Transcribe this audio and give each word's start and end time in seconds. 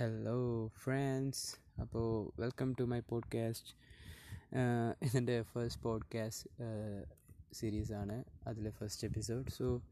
Hello 0.00 0.68
friends 0.68 1.56
അപ്പോൾ 1.80 2.40
welcome 2.40 2.74
to 2.80 2.84
my 2.84 3.00
podcast 3.00 3.74
ഇതിന്റെ 5.02 5.42
first 5.42 5.82
podcast 5.82 6.50
സീരീസാണ് 7.52 8.24
അതിലെ 8.46 8.70
ഫസ്റ്റ് 8.70 9.06
എപ്പിസോഡ് 9.06 9.50
സോ 9.50 9.82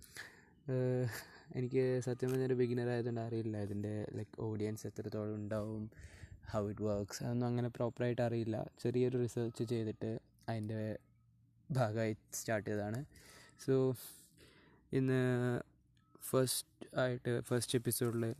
എനിക്ക് 1.57 2.01
സത്യം 2.01 2.31
പറഞ്ഞൊരു 2.31 2.55
ബിഗിനർ 2.55 2.89
ആയതുകൊണ്ട് 2.89 3.21
അറിയില്ല. 3.21 3.57
ഇതിന്റെ 3.59 4.07
ലൈക്ക് 4.13 4.41
ഓഡിയൻസ് 4.41 4.87
എത്രത്തോളം 4.87 5.35
ഉണ്ടാവും 5.35 5.91
ഹൗ 6.51 6.71
ഇറ്റ് 6.71 6.83
വർക്ക്സ് 6.83 7.25
അതൊന്നും 7.25 7.47
അങ്ങനെ 7.47 7.69
പ്രോപ്പറായിട്ട് 7.69 8.23
അറിയില്ല. 8.23 8.71
ചെറിയൊരു 8.83 9.19
റിസർച്ച് 9.19 9.65
ചെയ്തിട്ട് 9.65 10.19
അതിന്റെ 10.49 10.99
ഭാഗമായി 11.71 12.17
സ്റ്റാർട്ട് 12.33 12.71
ചെയ്തതാണ്. 12.71 13.05
സോ 13.67 13.95
ഇന്ന് 14.93 15.23
ഫസ്റ്റ് 16.23 16.99
ആയിട്ട് 16.99 17.41
ഫസ്റ്റ് 17.41 17.79
എപ്പിസോഡിൽ 17.79 18.35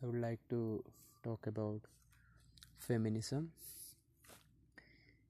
I 0.00 0.06
would 0.06 0.20
like 0.20 0.42
to 0.48 0.84
talk 1.24 1.46
about 1.46 1.80
feminism. 2.80 3.42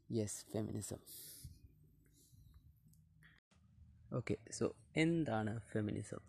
Yes, 0.08 0.32
feminism. 0.52 1.00
Okay 4.10 4.34
so 4.56 4.66
എന്താണ് 4.96 5.52
ഫെമിനിസം 5.70 6.20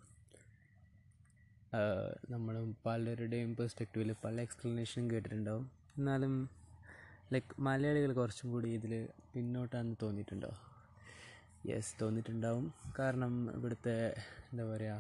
നമ്മൾ 2.30 2.56
പലരുടെയും 2.86 3.52
പെർസ്പെക്റ്റീവിൽ 3.60 4.10
പല 4.24 4.36
എക്സ്പ്ലനേഷനും 4.42 5.06
കേട്ടിട്ടുണ്ടാവും 5.12 5.66
എന്നാലും 5.98 6.34
ലൈക്ക് 7.34 7.56
മലയാളികൾ 7.60 8.12
കുറച്ചും 8.14 8.50
കൂടി 8.52 8.72
ഇതിൽ 8.78 8.94
പിന്നോട്ടാന്ന് 9.34 9.96
തോന്നിയിട്ടുണ്ടോ 10.04 10.52
യെസ് 11.66 11.94
തോന്നിയിട്ടുണ്ടാവും 12.02 12.66
കാരണം 13.00 13.34
ഇവിടുത്തെ 13.56 13.96
എന്താ 14.50 14.66
പറയുക 14.66 15.00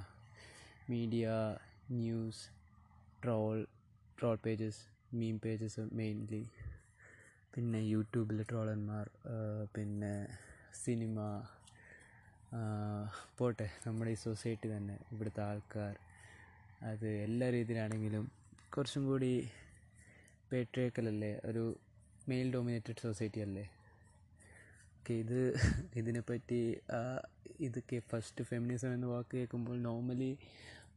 media 0.89 1.27
news 1.99 2.45
troll 3.23 3.57
troll 4.19 4.37
pages 4.45 4.81
meme 5.19 5.35
pages 5.45 5.83
mainly 5.99 6.43
പിന്നെ 7.53 7.79
യൂട്യൂബിലെ 7.93 8.43
ട്രോളന്മാർ 8.51 9.05
പിന്നെ 9.75 10.13
സിനിമ 10.83 11.17
പോട്ടെ 13.39 13.67
നമ്മുടെ 13.85 14.11
ഈ 14.11 14.17
സൊസൈറ്റി 14.25 14.67
തന്നെ 14.75 14.95
ഇവിടുത്തെ 15.13 15.41
ആൾക്കാർ. 15.49 15.95
അത് 16.89 17.07
എല്ലാ 17.25 17.47
രീതിയിലാണെങ്കിലും 17.55 18.25
കുറച്ചും 18.75 19.03
കൂടി 19.09 19.31
പേട്രിയക്കലല്ലേ 20.51 21.33
ഒരു 21.49 21.63
മെയിൽ 22.29 22.47
ഡോമിനേറ്റഡ് 22.55 23.01
സൊസൈറ്റി 23.05 23.41
അല്ലേ? 23.47 23.65
ഓക്കെ 24.97 25.13
ഇത് 25.23 25.39
ഇതിനെപ്പറ്റി 25.99 26.61
ഇതൊക്കെ 27.67 27.97
ഫസ്റ്റ് 28.11 28.43
ഫെമിനിസം 28.49 28.91
എന്ന് 28.93 29.07
വാക്ക് 29.13 29.31
കേൾക്കുമ്പോൾ 29.37 29.77
നോർമലി 29.89 30.31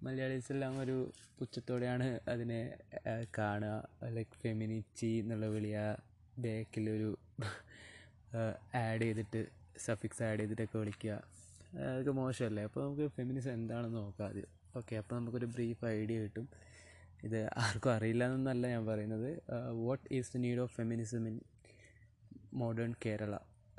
മലയാളീസ് 0.05 0.51
എല്ലാം 0.53 0.75
ഒരു 0.83 0.95
പുച്ഛത്തോടെയാണ് 1.39 2.07
അതിനെ 2.33 2.61
കാണുക. 3.39 3.75
ലൈക്ക് 4.17 4.37
ഫെമിനിറ്റി 4.45 5.11
എന്നുള്ള 5.23 5.47
വിളിയ 5.55 5.79
ബാക്കിലൊരു 6.45 7.11
ആഡ് 8.81 9.05
ചെയ്തിട്ട് 9.05 9.41
സഫിക്സ് 9.85 10.23
ആഡ് 10.29 10.41
ചെയ്തിട്ടൊക്കെ 10.41 10.77
വിളിക്കുക. 10.83 11.15
അതൊക്കെ 11.91 12.13
മോശമല്ലേ? 12.21 12.63
അപ്പോൾ 12.69 12.81
നമുക്ക് 12.85 13.07
ഫെമിനിസം 13.17 13.53
എന്താണെന്ന് 13.59 13.99
നോക്കാം 13.99 14.27
ആദ്യം. 14.29 14.51
ഓക്കെ 14.79 14.95
അപ്പോൾ 15.03 15.15
നമുക്കൊരു 15.19 15.49
ബ്രീഫ് 15.55 15.85
ഐഡിയ 16.01 16.19
കിട്ടും. 16.25 16.47
ഇത് 17.27 17.41
ആർക്കും 17.65 17.93
അറിയില്ല 17.97 18.25
എന്നല്ല 18.35 18.67
ഞാൻ 18.75 18.85
പറയുന്നത്. 18.91 19.31
What 19.87 20.07
is 20.19 20.33
the 20.35 20.41
need 20.47 20.63
of 20.65 20.75
feminism 20.79 21.29
in 21.31 21.37
modern 22.63 22.93
Kerala 23.05 23.35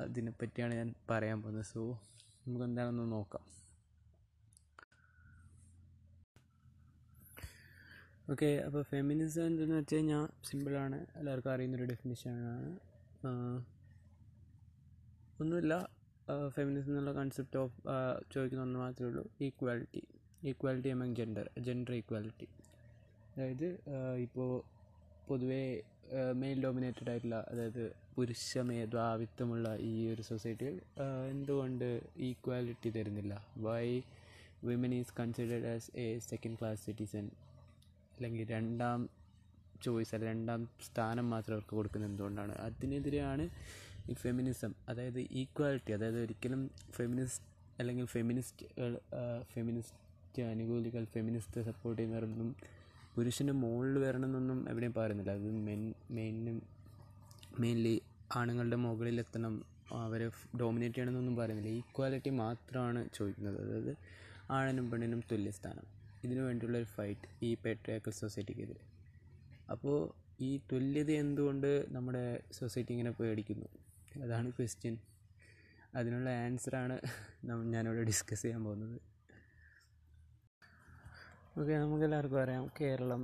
അതിനെപ്പറ്റിയാണ് 0.06 0.74
ഞാൻ 0.82 0.90
പറയാൻ 1.10 1.40
പോകുന്നത്. 1.44 1.68
സോ 1.74 1.82
നമുക്ക് 2.46 2.66
എന്താണെന്ന് 2.70 3.08
നോക്കാം. 3.16 3.44
ഓക്കെ 8.32 8.50
അപ്പോൾ 8.66 8.82
ഫെമിനിസം 8.92 9.46
എന്തെന്ന് 9.50 9.78
വെച്ച് 9.80 9.96
കഴിഞ്ഞാൽ 9.96 10.26
സിമ്പിളാണ് 10.50 10.98
എല്ലാവർക്കും 11.20 11.52
അറിയുന്നൊരു 11.54 11.86
ഡെഫിനിഷനാണ് 11.92 12.70
ഒന്നുമില്ല. 15.42 15.74
ഫെമിനിസം 16.56 16.92
എന്നുള്ള 16.92 17.14
കൺസെപ്റ്റ് 17.20 17.60
ഓഫ് 17.64 17.76
ചോദിക്കുന്ന 18.34 18.64
ഒന്ന് 18.68 18.80
മാത്രമേ 18.84 19.08
ഉള്ളൂ. 19.10 19.24
Equality 19.48 20.04
equality 20.52 20.90
among 20.96 21.16
gender 21.20 21.48
gender 21.66 21.94
equality 22.00 22.48
അതായത് 23.34 23.68
ഇപ്പോൾ 24.26 24.52
പൊതുവേ 25.28 25.62
മെയിൽ 26.42 26.58
ഡോമിനേറ്റഡ് 26.66 27.10
ആയിട്ടുള്ള 27.12 27.38
അതായത് 27.52 27.84
പുരുഷ 28.16 28.58
മേധാവിത്വമുള്ള 28.70 29.68
ഈ 29.92 29.94
ഒരു 30.14 30.24
സൊസൈറ്റിയിൽ 30.32 30.76
എന്തുകൊണ്ട് 31.34 31.90
ഈക്വാലിറ്റി 32.30 32.90
തരുന്നില്ല? 32.98 33.34
Why 33.68 33.88
women 34.70 34.94
is 35.00 35.16
considered 35.20 35.70
as 35.76 35.90
a 36.06 36.08
second 36.32 36.58
class 36.60 36.82
citizen 36.90 37.26
അല്ലെങ്കിൽ 38.16 38.50
രണ്ടാം 38.50 39.10
ചോയ്സ് 39.84 40.16
അല്ലെങ്കിൽ 40.16 40.40
രണ്ടാം 40.40 40.70
സ്ഥാനം 40.88 41.30
മാത്രം 41.30 41.54
അവർക്ക് 41.54 41.76
കൊടുക്കുന്നത് 41.76 42.12
എന്തുകൊണ്ടാണ്? 42.12 42.56
അതിനെതിരെയാണ് 42.56 43.50
ഈ 44.10 44.14
ഫെമിനിസം 44.14 44.74
അതായത് 44.90 45.20
ഈക്വാലിറ്റി 45.20 45.92
അതായത് 45.92 46.20
ഒരിക്കലും 46.22 46.72
ഫെമിനിസ്റ്റ് 46.92 47.46
അല്ലെങ്കിൽ 47.80 48.06
ഫെമിനിസ്റ്റുകൾ 48.06 49.00
ഫെമിനിസ്റ്റ് 49.42 50.44
അനുകൂലികൾ 50.44 51.06
ഫെമിനിസ്റ്റ് 51.06 51.62
സപ്പോർട്ട് 51.62 52.02
ചെയ്യുന്നവരൊന്നും 52.02 52.56
പുരുഷന്റെ 53.16 53.54
മുകളിൽ 53.54 54.00
വരണമെന്നൊന്നും 54.00 54.70
എവിടെയും 54.70 54.94
പറയുന്നില്ല. 54.94 55.32
അത് 55.32 55.52
മെൻ 55.52 55.94
മെയിനും 56.12 56.62
മെയിൻലി 57.60 58.02
ആണുങ്ങളുടെ 58.36 58.76
മുകളിലെത്തണം 58.76 59.66
അവരെ 59.92 60.30
ഡോമിനേറ്റ് 60.60 60.96
ചെയ്യണമെന്നൊന്നും 60.96 61.36
പറയുന്നില്ല. 61.36 61.72
ഈക്വാലിറ്റി 61.72 62.30
മാത്രമാണ് 62.30 63.10
ചോദിക്കുന്നത്. 63.14 63.58
അതായത് 63.66 63.98
ആണിനും 64.52 64.92
പെണ്ണിനും 64.92 65.24
തുല്യസ്ഥാനം. 65.32 66.03
ഇതിനു 66.26 66.42
വേണ്ടിയുള്ള 66.48 66.78
ഒരു 66.82 66.90
ഫൈറ്റ് 66.96 67.30
ഈ 67.48 67.50
പേട്രിയാക്കൽ 67.64 68.14
സൊസൈറ്റിക്കെതിരെ 68.22 68.84
അപ്പോൾ 69.74 69.98
ഈ 70.48 70.50
തുല്യത 70.72 71.12
എന്തുകൊണ്ട് 71.24 71.72
നമ്മുടെ 71.96 72.24
സൊസൈറ്റി 72.58 72.92
ഇങ്ങനെ 72.96 73.12
പേടിക്കുന്നു? 73.20 73.68
അതാണ് 74.26 74.50
ക്വസ്റ്റ്യൻ 74.58 74.96
അതിനുള്ള 75.98 76.30
ആൻസറാണ് 76.46 76.96
ഞാനിവിടെ 77.74 78.04
ഡിസ്കസ് 78.12 78.44
ചെയ്യാൻ 78.44 78.62
പോകുന്നത്. 78.68 78.98
ഓക്കെ 81.60 81.74
നമുക്കെല്ലാവർക്കും 81.84 82.40
അറിയാം 82.44 82.66
Keralam 82.80 83.24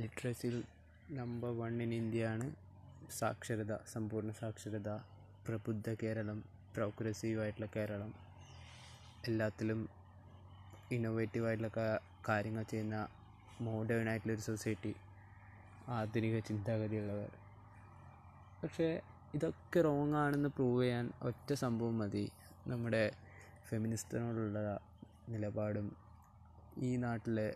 ലിറ്ററസിയിൽ 0.00 0.56
number 1.18 1.50
one 1.60 1.74
in 1.84 1.92
India 2.00 2.30
ആണ്. 2.34 2.46
സാക്ഷരത 3.18 3.72
സമ്പൂർണ 3.92 4.30
സാക്ഷരത 4.40 4.90
പ്രബുദ്ധ 5.48 5.88
കേരളം 6.02 6.38
പ്രോഗ്രസീവ് 6.76 7.40
ആയിട്ടുള്ള 7.42 7.68
കേരളം. 7.76 8.10
എല്ലാത്തിലും 9.28 9.80
ഇന്നോവേറ്റീവ് 10.96 11.46
ആയിട്ടുള്ള 11.48 11.70
കാര്യങ്ങൾ 12.28 12.62
ചെയ്യുന്ന 12.62 13.08
മോഡേൺ 13.60 14.08
ആയിട്ടുള്ളൊരു 14.08 14.40
സൊസൈറ്റി 14.40 14.94
ആധുനിക 15.88 16.38
ചിന്താഗതിയുള്ളവർ. 16.38 17.30
പക്ഷേ 18.62 19.00
ഇതൊക്കെ 19.34 19.80
റോങ് 19.80 20.14
ആണെന്ന് 20.14 20.48
പ്രൂവ് 20.48 20.82
ചെയ്യാൻ 20.82 21.12
ഒറ്റ 21.22 21.52
സംഭവം 21.52 21.98
മതി. 21.98 22.30
നമ്മുടെ 22.66 23.12
ഫെമിനിസ്റ്റിനോടുള്ള 23.68 24.80
നിലപാടും 25.28 25.96
ഈ 26.78 26.96
നാട്ടിലെ 26.96 27.54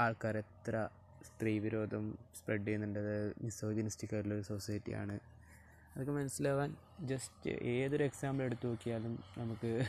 ആൾക്കാർ 0.00 0.38
എത്ര 0.38 0.88
സ്ത്രീ 1.26 1.58
വിരോധം 1.58 2.18
സ്പ്രെഡ് 2.36 2.64
ചെയ്യുന്നുണ്ട്. 2.64 2.98
അത് 2.98 3.34
മിസോജിനിസ്റ്റിക് 3.42 4.14
ആയിട്ടുള്ളൊരു 4.14 4.42
സൊസൈറ്റിയാണ് 4.42 5.20
അതൊക്കെ 5.94 6.12
മനസ്സിലാവാൻ 6.12 6.76
ജസ്റ്റ് 7.00 7.50
ഏതൊരു 7.50 8.04
എക്സാമ്പിൾ 8.04 8.44
എടുത്തു 8.44 8.66
നോക്കിയാലും 8.66 9.18
നമുക്ക് 9.38 9.86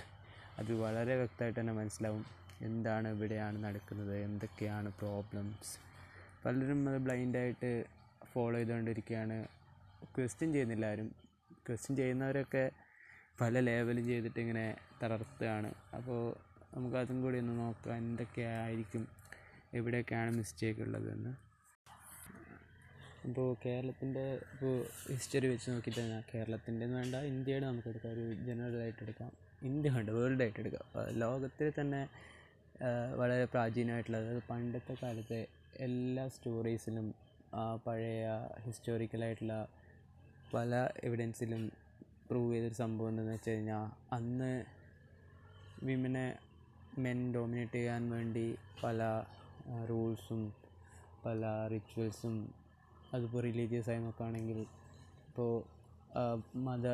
അത് 0.60 0.74
വളരെ 0.74 1.16
വ്യക്തമായിട്ട് 1.16 1.60
തന്നെ 1.60 1.74
മനസ്സിലാവും. 1.74 2.43
എന്താണ് 2.70 3.08
ഇവിടെയാണ് 3.16 3.58
നടക്കുന്നത്? 3.64 4.14
എന്തൊക്കെയാണ് 4.28 4.90
പ്രോബ്ലംസ് 5.02 5.74
പലരും 6.46 6.90
അത് 6.90 6.98
ബ്ലൈൻഡായിട്ട് 7.06 7.72
ഫോളോ 8.32 8.58
ചെയ്തുകൊണ്ടിരിക്കുകയാണ് 8.58 9.38
ക്വസ്റ്റ്യൻ 10.16 10.50
ചെയ്യുന്നില്ല 10.54 10.86
ആരും. 10.86 11.10
ക്വസ്റ്റ്യൻ 11.68 11.96
ചെയ്യുന്നവരൊക്കെ 11.98 12.64
പല 13.42 13.60
ലെവലും 13.60 14.06
ചെയ്തിട്ട് 14.08 14.40
ഇങ്ങനെ 14.40 14.66
തളർത്തുകയാണ്. 15.04 15.70
അപ്പോൾ 15.98 16.20
നമുക്ക് 16.76 16.98
അതും 16.98 17.18
കൂടി 17.24 17.38
ഒന്ന് 17.44 17.54
നോക്കാം 17.60 17.96
എന്തൊക്കെയായിരിക്കും 17.98 19.04
എവിടെയൊക്കെയാണ് 19.74 20.32
മിസ്റ്റേക്ക് 20.38 20.82
ഉള്ളതെന്ന്. 20.82 21.32
ഇപ്പോൾ 23.28 23.48
കേരളത്തിന്റെ 23.66 24.24
ഇപ്പോൾ 24.54 24.74
ഹിസ്റ്ററി 25.12 25.48
വെച്ച് 25.48 25.68
നോക്കിയിട്ട് 25.72 26.00
തന്നെ 26.00 26.20
കേരളത്തിന്റെ 26.32 26.86
എന്ന് 26.86 26.98
വേണ്ട 26.98 27.16
ഇന്ത്യയുടെ 27.32 27.66
നമുക്ക് 27.66 27.90
എടുക്കാം 27.92 28.12
ഒരു 28.16 28.26
ജനറൽ 28.48 28.82
ആയിട്ട് 28.82 29.04
എടുക്കാം. 29.06 29.32
ഇന്ത്യ 29.70 29.90
വേണ്ട 29.96 30.10
വേൾഡ് 30.10 30.42
ആയിട്ട് 30.42 30.60
എടുക്കാം. 30.60 30.86
ലോകത്തിൽ 31.24 31.74
തന്നെ 31.80 32.02
വളരെ 33.20 33.46
പ്രാചീനമായിട്ടുള്ളത്. 33.46 34.44
പണ്ടത്തെ 34.50 34.94
കാലത്തെ 35.02 35.48
എല്ലാ 35.80 36.28
സ്റ്റോറീസിലും 36.28 37.14
പഴയ 37.86 38.26
ഹിസ്റ്റോറിക്കലായിട്ടുള്ള 38.66 39.68
പല 40.54 40.90
എവിഡൻസിലും 41.04 41.72
പ്രൂവ് 42.30 42.54
ചെയ്തൊരു 42.54 42.74
സംഭവം 42.74 43.10
എന്താണെന്ന് 43.10 43.34
വെച്ച് 43.34 43.50
കഴിഞ്ഞാൽ 43.50 44.16
അന്ന് 44.16 44.52
വിമനെ 45.84 46.38
മെൻ 46.98 47.34
ഡോമിനേറ്റ് 47.34 47.74
ചെയ്യാൻ 47.74 48.10
വേണ്ടി 48.10 48.56
പല 48.84 49.24
റൂൾസും 49.90 50.54
പല 51.26 51.68
റിച്വൽസും 51.72 52.36
അതിപ്പോൾ 53.14 53.42
റിലീജിയസ് 53.42 53.90
ആയി 53.90 54.00
നോക്കുകയാണെങ്കിൽ 54.00 54.60
ഇപ്പോൾ 55.28 55.52
മത 56.56 56.88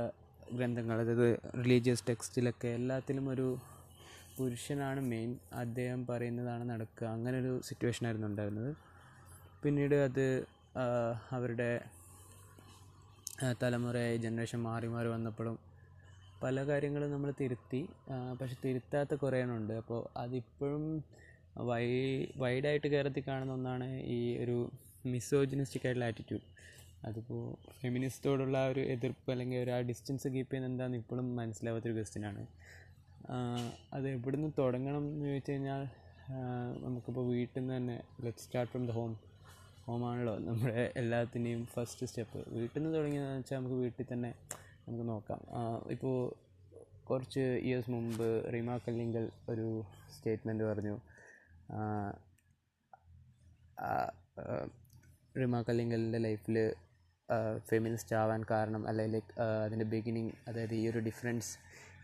ഗ്രന്ഥങ്ങൾ 0.54 1.02
അതായത് 1.02 1.40
റിലീജിയസ് 1.58 2.04
ടെക്സ്റ്റിലൊക്കെ 2.10 2.68
എല്ലാത്തിലും 2.68 3.30
ഒരു 3.30 3.48
പുരുഷനാണ് 4.40 5.02
മെയിൻ 5.12 5.32
അദ്ദേഹം 5.54 6.02
പറയുന്നതാണ് 6.10 6.64
നടക്കുക. 6.70 7.06
അങ്ങനൊരു 7.08 7.54
സിറ്റുവേഷൻ 7.70 8.04
ആയിരുന്നു 8.06 8.28
ഉണ്ടായിരുന്നത്. 8.28 8.72
പിന്നീട് 9.64 9.96
അത് 10.08 10.26
അവരുടെ 11.32 11.72
തലമുറയായി 13.62 14.18
ജനറേഷൻ 14.18 14.60
മാറി 14.60 14.88
മാറി 14.88 15.10
വന്നപ്പോഴും 15.10 15.56
പല 16.44 16.64
കാര്യങ്ങളും 16.68 17.10
നമ്മൾ 17.12 17.30
തിരുത്തി 17.40 17.82
പക്ഷെ 18.42 18.56
തിരുത്താത്ത 18.66 19.14
കുറേ 19.16 19.40
അപ്പോൾ 19.78 20.02
അതിപ്പോഴും 20.18 20.84
വൈ 21.70 21.86
വൈഡായിട്ട് 22.38 22.88
കയറത്തി 22.88 23.22
കാണുന്ന 23.28 23.54
ഒന്നാണ് 23.54 23.88
ഈ 24.08 24.20
ഒരു 24.38 24.58
മിസോജിനിസ്റ്റിക് 25.06 25.86
ആയിട്ടുള്ള 25.86 26.06
ആറ്റിറ്റ്യൂഡ് 26.06 26.46
അതിപ്പോൾ 27.06 27.42
ഫെമിനിസ്റ്റോടുള്ള 27.82 28.58
ആ 28.58 28.72
ഒരു 28.72 28.82
എതിർപ്പ് 28.94 29.30
അല്ലെങ്കിൽ 29.32 29.60
ഒരു 29.64 29.72
ആ 29.72 29.80
ഡിസ്റ്റൻസ് 29.82 30.28
കീപ്പ് 30.28 30.52
ചെയ്യുന്ന 30.52 30.72
എന്താണെന്ന് 30.72 30.98
ഇപ്പോഴും 30.98 31.28
മനസ്സിലാവാത്തൊരു 31.36 31.94
ക്വസ്റ്റ്യനാണ് 31.94 32.42
അത് 33.94 34.10
എവിടെ 34.10 34.36
നിന്ന് 34.36 34.52
തുടങ്ങണം 34.58 35.04
എന്ന് 35.08 35.26
ചോദിച്ചു 35.26 35.52
കഴിഞ്ഞാൽ 35.52 35.88
നമുക്കിപ്പോൾ 36.84 37.26
വീട്ടിൽ 37.28 37.60
നിന്ന് 37.60 37.78
തന്നെ 37.78 38.04
let 38.24 38.38
start 38.38 38.72
from 38.72 38.88
the 38.88 38.92
home 38.92 39.12
ഹോമാണല്ലോ 39.86 40.38
നമ്മുടെ 40.38 40.94
എല്ലാത്തിന്റെയും 40.96 41.66
ഫസ്റ്റ് 41.66 42.06
സ്റ്റെപ്പ് 42.06 42.40
വീട്ടിൽ 42.50 42.84
നിന്ന് 42.84 42.98
തുടങ്ങിയതെന്ന് 42.98 43.38
വെച്ചാൽ 43.38 43.58
നമുക്ക് 43.58 43.76
വീട്ടിൽ 43.76 44.08
തന്നെ 44.14 44.32
നമുക്ക് 44.88 45.10
നോക്കാം. 45.10 45.40
ഇപ്പോൾ 45.90 46.36
കുറച്ച് 47.04 47.40
ഇയേഴ്സ് 47.40 47.92
മുമ്പ് 47.92 48.54
റീമ 48.54 48.78
കല്ലിങ്കൽ 48.78 49.32
ഒരു 49.50 49.84
സ്റ്റേറ്റ്മെന്റ് 50.16 50.64
പറഞ്ഞു. 50.64 50.96
റിമ 55.42 55.62
കല്ലിങ്കലിന്റെ 55.62 56.18
ലൈഫിൽ 56.18 56.76
ഫെമിനിസ്റ്റ് 57.70 58.16
ആവാൻ 58.16 58.46
കാരണം 58.52 58.88
അല്ലെങ്കിൽ 58.88 59.22
അതിന്റെ 59.66 59.86
ബിഗിനിങ് 59.86 60.32
അതായത് 60.48 60.74
ഈ 60.74 60.90
ഒരു 60.90 61.00
ഡിഫറൻസ് 61.00 61.52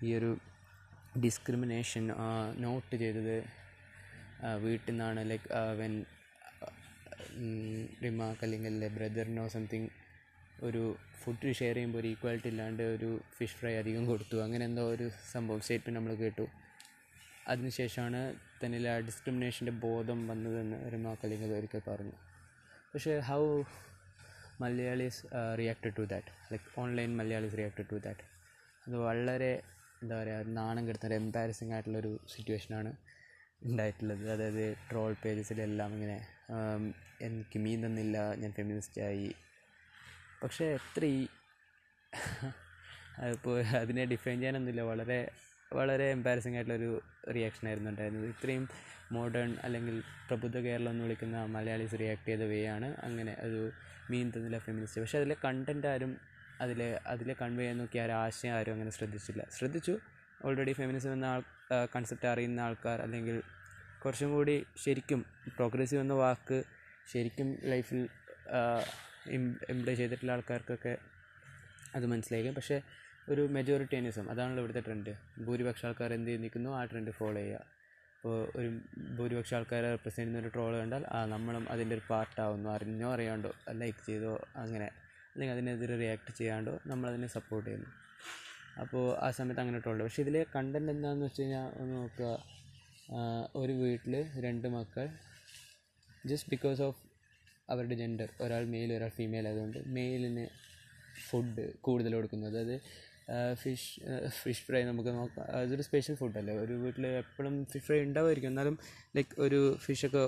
ഈ 0.06 0.16
ഒരു 0.16 0.38
ഡിസ്ക്രിമിനേഷൻ 1.24 2.06
നോട്ട് 2.64 2.96
ചെയ്തത് 3.02 3.36
വീട്ടിൽ 4.64 4.92
നിന്നാണ് 4.92 5.22
ലൈക്ക് 5.30 5.48
വെൻ 5.80 5.94
റിമാക്ക് 8.04 8.44
അല്ലെങ്കിൽ 8.46 8.84
ബ്രദറിനോ 8.96 9.46
സംതിങ് 9.54 9.90
ഒരു 10.68 10.84
ഫുഡ് 11.22 11.52
ഷെയർ 11.60 11.76
ചെയ്യുമ്പോൾ 11.76 12.00
ഒരു 12.02 12.10
ഈക്വാലിറ്റി 12.14 12.50
ഇല്ലാണ്ട് 12.54 12.84
ഒരു 12.96 13.10
ഫിഷ് 13.38 13.58
ഫ്രൈ 13.60 13.74
അധികം 13.82 14.04
കൊടുത്തു. 14.12 14.38
അങ്ങനെ 14.46 14.64
എന്തോ 14.70 14.84
ഒരു 14.96 15.06
സംഭവം 15.32 15.62
സ്റ്റേറ്റ്മെന്റ് 15.66 15.98
നമ്മൾ 16.00 16.14
കേട്ടു. 16.22 16.46
അതിനുശേഷമാണ് 17.52 18.22
തന്നിൽ 18.62 18.86
ആ 18.92 18.96
ഡിസ്ക്രിമിനേഷന്റെ 19.08 19.74
ബോധം 19.86 20.20
വന്നതെന്ന് 20.32 20.78
റിമാക്ക് 20.94 21.24
അല്ലെങ്കിൽ 21.26 21.52
ഒരിക്കൽ 21.60 21.82
പറഞ്ഞു. 21.90 22.16
പക്ഷേ 22.94 23.14
how 23.30 23.42
Malayalees 24.64 25.22
reacted 25.62 25.96
to 25.98 26.04
that 26.14 26.32
like 26.52 26.68
online 26.82 27.12
Malayalees 27.20 27.58
reacted 27.62 27.90
to 27.92 27.98
that 28.06 28.26
അത് 28.86 28.96
വളരെ 29.08 29.54
എന്താ 30.02 30.16
പറയുക 30.22 30.56
നാണം 30.60 30.84
കെടുത്തുന്ന 30.88 31.16
എംബാരസിങ് 31.24 31.74
ആയിട്ടുള്ളൊരു 31.76 32.12
സിറ്റുവേഷനാണ് 32.34 32.92
ഉണ്ടായിട്ടുള്ളത്. 33.62 34.24
അതായത് 34.34 34.66
ട്രോൾ 34.90 35.12
പേജസിലെല്ലാം 35.24 35.92
ഇങ്ങനെ 35.96 36.18
എനിക്ക് 37.28 37.58
മീൻ 37.66 37.80
തന്നില്ല 37.86 38.18
ഞാൻ 38.42 38.52
ഫെമിനിസ്റ്റായി 38.60 39.30
പക്ഷേ 40.42 40.66
എത്ര 40.80 41.04
ഈ 41.18 41.22
അതിപ്പോൾ 43.24 43.58
അതിനെ 43.82 44.04
ഡിഫൈൻ 44.12 44.38
ചെയ്യാനൊന്നുമില്ല. 44.40 44.82
വളരെ 44.92 45.18
വളരെ 45.72 46.06
എംബാരസിങ് 46.16 46.56
ആയിട്ടുള്ളൊരു 46.58 46.90
റിയാക്ഷൻ 47.36 47.66
ആയിരുന്നു 47.70 47.90
ഉണ്ടായിരുന്നത്. 47.92 48.28
ഇത്രയും 48.34 48.64
മോഡേൺ 49.12 49.52
അല്ലെങ്കിൽ 49.66 49.96
പ്രബുദ്ധ 50.28 50.58
കേരളം 50.66 50.92
എന്ന് 50.94 51.04
വിളിക്കുന്ന 51.06 51.38
മലയാളീസ് 51.56 51.98
റിയാക്ട് 52.02 52.28
ചെയ്ത 52.30 52.44
വേ 52.52 52.60
ആണ് 52.76 52.88
അങ്ങനെ 53.08 53.34
ഒരു 53.48 53.62
മീൻ 54.12 54.28
തന്നില്ല 54.36 54.58
ഫെമിനിസ്റ്റ് 54.68 55.02
പക്ഷേ 55.02 55.18
അതിലെ 55.22 55.38
കണ്ടന്റ് 55.46 55.88
ആരും 55.94 56.12
അതിലെ 56.62 57.00
അതിൽ 57.08 57.30
കൺവേ 57.42 57.62
ചെയ്യാൻ 57.62 57.78
നോക്കി 57.78 57.98
ആരും 57.98 58.14
ആശയം 58.14 58.54
ആരും 58.54 58.74
അങ്ങനെ 58.74 58.92
ശ്രദ്ധിച്ചില്ല. 58.92 59.42
ശ്രദ്ധിച്ചു. 59.58 60.00
ഓൾറെഡി 60.46 60.72
ഫെമിനിസം 60.72 61.14
എന്ന 61.14 61.26
ആൾ 61.26 61.42
കൺസെപ്റ്റ് 61.96 62.28
അറിയുന്ന 62.28 62.60
ആൾക്കാർ 62.60 63.02
അല്ലെങ്കിൽ 63.02 63.38
കുറച്ചും 64.06 64.32
കൂടി 64.32 64.66
ശരിക്കും 64.84 65.26
പ്രോഗ്രസീവ് 65.56 66.02
എന്ന 66.02 66.14
വാക്ക് 66.14 66.64
ശരിക്കും 67.14 67.50
ലൈഫിൽ 67.64 68.02
എംപ്ലോയ് 69.70 69.98
ചെയ്തിട്ടുള്ള 69.98 70.32
ആൾക്കാർക്കൊക്കെ 70.32 70.98
അത് 71.96 72.06
മനസ്സിലായിരിക്കും. 72.06 72.56
പക്ഷേ 72.56 72.82
ഒരു 73.30 73.44
മെജോറിറ്റേനിസം 73.52 74.26
അതാണല്ലോ 74.32 74.62
ഇവിടുത്തെ 74.64 74.84
ട്രെൻഡ് 74.86 75.14
ഭൂരിപക്ഷം 75.46 75.88
ആൾക്കാർ 75.88 76.14
എന്ത് 76.14 76.32
നിൽക്കുന്നു. 76.44 76.70
ആ 76.70 76.84
ട്രെൻഡ് 76.86 77.12
ഫോളോ 77.12 77.40
ചെയ്യുക. 77.42 77.62
ഇപ്പോൾ 78.16 78.52
ഒരു 78.56 78.70
ഭൂരിപക്ഷം 79.16 79.56
ആൾക്കാരെ 79.58 79.88
റെപ്രസെന്റ് 79.92 80.30
ചെയ്യുന്ന 80.30 80.44
ഒരു 80.44 80.52
ട്രോൾ 80.54 80.74
കണ്ടാൽ 80.80 81.06
ആ 81.12 81.26
നമ്മളും 81.26 81.70
അതിന്റെ 81.70 81.96
ഒരു 81.96 82.04
പാർട്ടാവുന്നു 82.10 82.70
അറിഞ്ഞോ 82.70 83.14
അറിയാണ്ടോ 83.14 83.52
ലൈക്ക് 83.72 84.06
ചെയ്തോ 84.06 84.34
അങ്ങനെ. 84.56 84.90
അല്ലെങ്കിൽ 85.36 85.54
അതിനെതിരെ 85.56 85.96
റിയാക്ട് 86.02 86.32
ചെയ്യാണ്ടോ 86.40 86.74
നമ്മളതിനെ 86.92 87.28
സപ്പോർട്ട് 87.38 87.66
ചെയ്യുന്നു. 87.68 87.90
അപ്പോൾ 88.82 89.04
ആ 89.26 89.28
സമയത്ത് 89.38 89.62
അങ്ങനെ 89.64 89.80
ട്രോൾ 89.84 90.00
പക്ഷേ 90.06 90.22
ഇതിലെ 90.26 90.42
കണ്ടന്റ് 90.56 90.92
എന്താണെന്ന് 90.94 91.26
വെച്ച് 91.28 91.42
കഴിഞ്ഞാൽ 91.42 91.66
ഒന്ന് 91.82 91.96
നോക്കുക. 92.02 92.30
ഒരു 93.62 93.74
വീട്ടിൽ 93.82 94.16
രണ്ട് 94.46 94.68
മക്കൾ 94.76 95.08
ജസ്റ്റ് 96.30 96.50
ബിക്കോസ് 96.54 96.82
ഓഫ് 96.88 97.02
അവരുടെ 97.74 97.96
ജെൻഡർ 98.02 98.30
ഒരാൾ 98.46 98.64
മെയിൽ 98.74 98.90
ഒരാൾ 98.98 99.12
ഫീമെയിൽ 99.18 99.46
ആയതുകൊണ്ട് 99.50 99.80
മെയിലിന് 99.98 100.46
ഫുഡ് 101.28 101.66
കൂടുതൽ 101.86 102.16
കൊടുക്കുന്നത് 102.18 102.52
അതായത് 102.54 102.76
ഫിഷ് 103.62 103.92
ഫിഷ് 104.40 104.64
ഫ്രൈ 104.66 104.82
നമുക്ക് 104.90 105.12
നോക്കാം. 105.20 105.46
അതൊരു 105.60 105.84
സ്പെഷ്യൽ 105.90 106.16
ഫുഡല്ലേ 106.22 106.56
ഒരു 106.64 106.74
വീട്ടിൽ 106.84 107.06
എപ്പോഴും 107.22 107.56
ഫിഷ് 107.72 107.86
ഫ്രൈ 107.88 108.00
ഉണ്ടാവുമായിരിക്കും. 108.08 108.52
എന്നാലും 108.54 108.76
ലൈക്ക് 109.18 109.36
ഒരു 109.46 109.62
ഫിഷൊക്കെ 109.86 110.24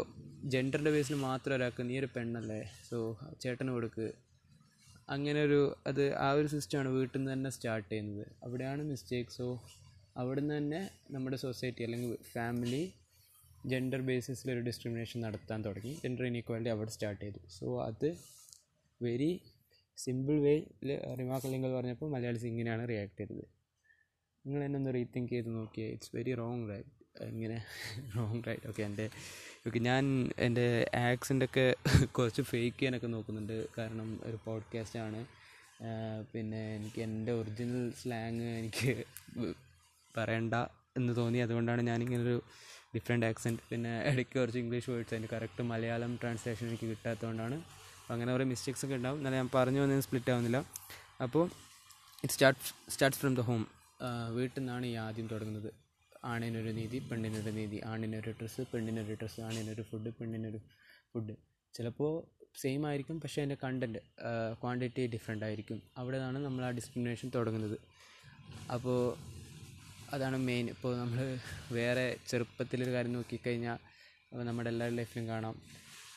ജെൻഡറിന്റെ 0.54 0.94
ബേസിൽ 0.96 1.20
മാത്രം 1.28 1.56
ഒരാൾക്ക് 1.58 1.84
നീ 1.90 1.96
ഒരു 2.04 2.10
പെണ്ണല്ലേ? 2.16 2.62
സോ 2.90 2.98
ചേട്ടന് 3.44 3.74
കൊടുക്ക്. 3.78 4.08
അങ്ങനെ 5.10 5.40
ഒരു 5.44 5.60
അത് 5.88 6.04
ആ 6.16 6.30
ഒരു 6.32 6.48
സിസ്റ്റമാണ് 6.48 6.90
വീട്ടിൽ 6.90 7.18
നിന്ന് 7.18 7.34
തന്നെ 7.34 7.50
സ്റ്റാർട്ട് 7.50 7.90
ചെയ്യുന്നത്. 7.90 8.24
അവിടെയാണ് 8.44 8.82
മിസ്റ്റേക്ക് 8.92 9.32
സോ 9.32 9.46
അവിടെ 10.22 10.42
നിന്ന് 10.42 10.56
തന്നെ 10.58 10.82
നമ്മുടെ 11.12 11.38
സൊസൈറ്റി 11.38 11.84
അല്ലെങ്കിൽ 11.84 12.18
ഫാമിലി 12.34 12.84
ജെൻഡർ 13.72 14.02
ബേസിസിലൊരു 14.10 14.62
ഡിസ്ക്രിമിനേഷൻ 14.68 15.18
നടത്താൻ 15.22 15.60
തുടങ്ങി. 15.66 15.94
ജെൻഡർ 16.04 16.26
ഇനീക്വാലിറ്റി 16.26 16.72
അവിടെ 16.76 16.92
സ്റ്റാർട്ട് 16.96 17.22
ചെയ്തു. 17.22 17.42
സോ 17.58 17.68
അത് 17.90 18.10
വെരി 19.02 19.32
സിമ്പിൾ 19.98 20.38
വേയിൽ 20.48 20.66
റിമാക്ക് 21.20 21.46
അല്ലെങ്കിൽ 21.48 21.72
പറഞ്ഞപ്പോൾ 21.78 22.10
മലയാളീസ് 22.16 22.48
ഇങ്ങനെയാണ് 22.52 22.84
റിയാക്ട് 22.90 23.18
ചെയ്തത്. 23.22 23.46
നിങ്ങൾ 24.46 24.62
എന്നെ 24.64 24.78
ഒന്ന് 24.80 24.92
റീതിങ്ക് 24.98 25.32
ചെയ്ത് 25.34 25.50
നോക്കിയേ. 25.58 25.88
ഇറ്റ്സ് 25.96 26.12
വെരി 26.18 26.34
റോങ് 26.42 26.66
റൈറ്റ് 26.72 26.94
ഇങ്ങനെ 27.34 27.58
റോങ് 28.16 28.42
റൈറ്റ് 28.48 28.68
ഓക്കെ 28.72 28.82
എന്റെ 28.84 29.06
ഓക്കെ 29.68 29.80
ഞാൻ 29.80 30.04
എന്റെ 30.40 30.66
ഒക്കെ 31.44 31.66
കുറച്ച് 32.18 32.42
ഫേക്ക് 32.42 32.78
ചെയ്യാനൊക്കെ 32.78 33.08
നോക്കുന്നുണ്ട്. 33.08 33.56
കാരണം 33.78 34.10
ഒരു 34.24 34.38
പോഡ്കാസ്റ്റ് 34.46 35.00
ആണ്. 35.00 35.20
പിന്നെ 36.34 36.62
എനിക്ക് 36.76 37.00
എന്റെ 37.02 37.32
ഒറിജിനൽ 37.32 37.82
സ്ലാങ് 38.02 38.46
എനിക്ക് 38.60 38.94
പറയണ്ട 40.18 40.54
എന്ന് 40.98 41.14
തോന്നി. 41.18 41.40
അതുകൊണ്ടാണ് 41.46 41.82
ഞാനിങ്ങനൊരു 41.82 42.38
ഡിഫറെന്റ് 42.96 43.26
ആക്സെന്റ് 43.26 43.62
പിന്നെ 43.72 43.92
ഇടയ്ക്ക് 44.12 44.36
കുറച്ച് 44.40 44.60
ഇംഗ്ലീഷ് 44.60 44.90
വേർഡ്സ് 44.90 45.14
അതിന്റെ 45.14 45.30
കറക്റ്റ് 45.36 45.64
മലയാളം 45.64 46.14
ട്രാൻസ്ലേഷൻ 46.22 46.66
എനിക്ക് 46.68 46.88
കിട്ടാത്തതുകൊണ്ടാണ്. 46.92 47.58
അങ്ങനെ 48.10 48.32
കുറേ 48.32 48.46
മിസ്റ്റേക്സ് 48.46 48.86
ഒക്കെ 48.86 48.96
ഉണ്ടാവും. 48.96 49.18
എന്നാലും 49.18 49.38
ഞാൻ 49.38 49.50
പറഞ്ഞു 49.56 49.82
വന്നതിന് 49.82 50.06
സ്പ്ലിറ്റ് 50.08 50.32
ആവുന്നില്ല. 50.32 50.62
അപ്പോൾ 51.24 51.46
it 52.24 52.34
start 52.34 52.92
starts 52.92 53.22
from 53.22 53.36
the 53.36 53.46
home 53.50 53.68
വീട്ടിൽ 54.30 54.60
നിന്നാണ് 54.60 54.86
ഈ 54.86 54.96
ആദ്യം 55.06 55.28
തുടങ്ങുന്നത്. 55.28 55.70
ആണിനൊരു 56.26 56.70
നീതി 56.70 57.00
പെണ്ണിനൊരു 57.12 57.50
നീതി 57.50 57.82
ആണിനൊരു 57.86 58.32
ഡ്രസ്സ് 58.32 58.62
പെണ്ണിനൊരു 58.74 59.14
ഡ്രസ്സ് 59.14 59.42
ആണിനൊരു 59.42 59.82
ഫുഡ് 59.82 60.10
പെണ്ണിനൊരു 60.20 60.60
ഫുഡ് 61.12 61.36
ചിലപ്പോൾ 61.74 62.14
സെയിം 62.62 62.88
ആയിരിക്കും 62.88 63.22
പക്ഷേ 63.22 63.42
അതിന്റെ 63.42 63.58
കണ്ടന്റ് 63.64 64.00
ക്വാണ്ടിറ്റി 64.62 65.08
ഡിഫറെന്റ് 65.08 65.46
ആയിരിക്കും. 65.46 65.82
അവിടെ 65.98 66.18
നിന്നാണ് 66.18 66.40
നമ്മൾ 66.46 66.64
ആ 66.66 66.70
ഡിസ്ക്രിമിനേഷൻ 66.70 67.32
തുടങ്ങുന്നത്. 67.36 67.78
അപ്പോൾ 68.74 69.18
അതാണ് 70.14 70.38
മെയിൻ 70.38 70.70
ഇപ്പോൾ 70.70 70.98
നമ്മൾ 70.98 71.38
വേറെ 71.72 72.18
ചെറുപ്പത്തിലൊരു 72.30 72.92
കാര്യം 72.92 73.14
നോക്കിക്കഴിഞ്ഞാൽ 73.14 73.78
നമ്മുടെ 74.48 74.70
എല്ലാ 74.70 74.88
ലൈഫിലും 74.88 75.28
കാണാം. 75.28 75.56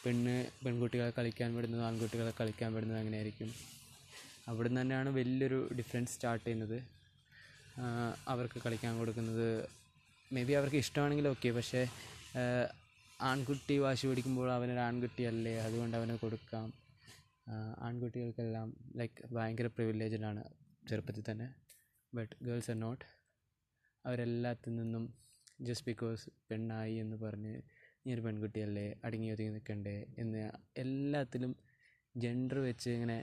പെണ്ണ് 0.04 0.47
പെൺകുട്ടികളെ 0.64 1.12
കളിക്കാൻ 1.19 1.54
വിടുന്നത് 1.57 1.83
ആൺകുട്ടികളെ 1.83 2.33
കളിക്കാൻ 2.40 2.75
വിടുന്നത് 2.75 2.99
അങ്ങനെയായിരിക്കും. 2.99 3.50
അവിടെ 4.49 4.69
നിന്ന് 4.69 4.80
തന്നെയാണ് 4.80 5.09
വലിയൊരു 5.09 5.59
ഡിഫറൻസ് 5.78 6.12
സ്റ്റാർട്ട് 6.12 6.45
ചെയ്യുന്നത്. 6.45 6.78
അവർക്ക് 8.28 8.59
കളിക്കാൻ 8.64 8.99
കൊടുക്കുന്നത് 8.99 9.69
മേ 10.34 10.42
ബി 10.49 10.54
അവർക്ക് 10.58 10.78
ഇഷ്ടമാണെങ്കിൽ 10.82 11.26
ഓക്കെ 11.30 11.49
പക്ഷേ 11.56 11.80
ആൺകുട്ടി 13.20 13.76
വാശി 13.84 14.04
പിടിക്കുമ്പോൾ 14.08 14.49
അവനൊരു 14.56 14.82
ആൺകുട്ടിയല്ലേ 14.88 15.54
അതുകൊണ്ട് 15.64 15.94
അവന് 15.99 16.14
കൊടുക്കാം. 16.22 16.66
ആൺകുട്ടികൾക്കെല്ലാം 17.87 18.68
ലൈക്ക് 18.99 19.28
ഭയങ്കര 19.37 19.68
പ്രിവിലേജഡാണ് 19.76 20.42
ചെറുപ്പത്തിൽ 20.88 21.25
തന്നെ. 21.30 21.49
ബട്ട് 22.12 22.34
ഗേൾസ് 22.46 22.70
ആർ 22.75 22.76
നോട്ട് 22.84 23.04
അവരെല്ലാത്തിൽ 24.04 24.72
നിന്നും 24.80 25.04
ജസ്റ്റ് 25.68 25.87
ബിക്കോസ് 25.90 26.25
പെണ്ണായി 26.50 26.94
എന്ന് 27.04 27.16
പറഞ്ഞ് 27.25 27.54
നീ 28.04 28.14
ഒരു 28.16 28.22
പെൺകുട്ടിയല്ലേ 28.26 28.87
അടങ്ങി 29.06 29.28
ഒതുങ്ങി 29.34 29.52
നിൽക്കണ്ടേ? 29.56 29.96
എന്ന് 30.22 30.42
എല്ലാത്തിലും 30.84 31.52
ജെൻഡർ 32.14 32.60
വെച്ച് 32.68 32.90
ഇങ്ങനെ 32.99 33.18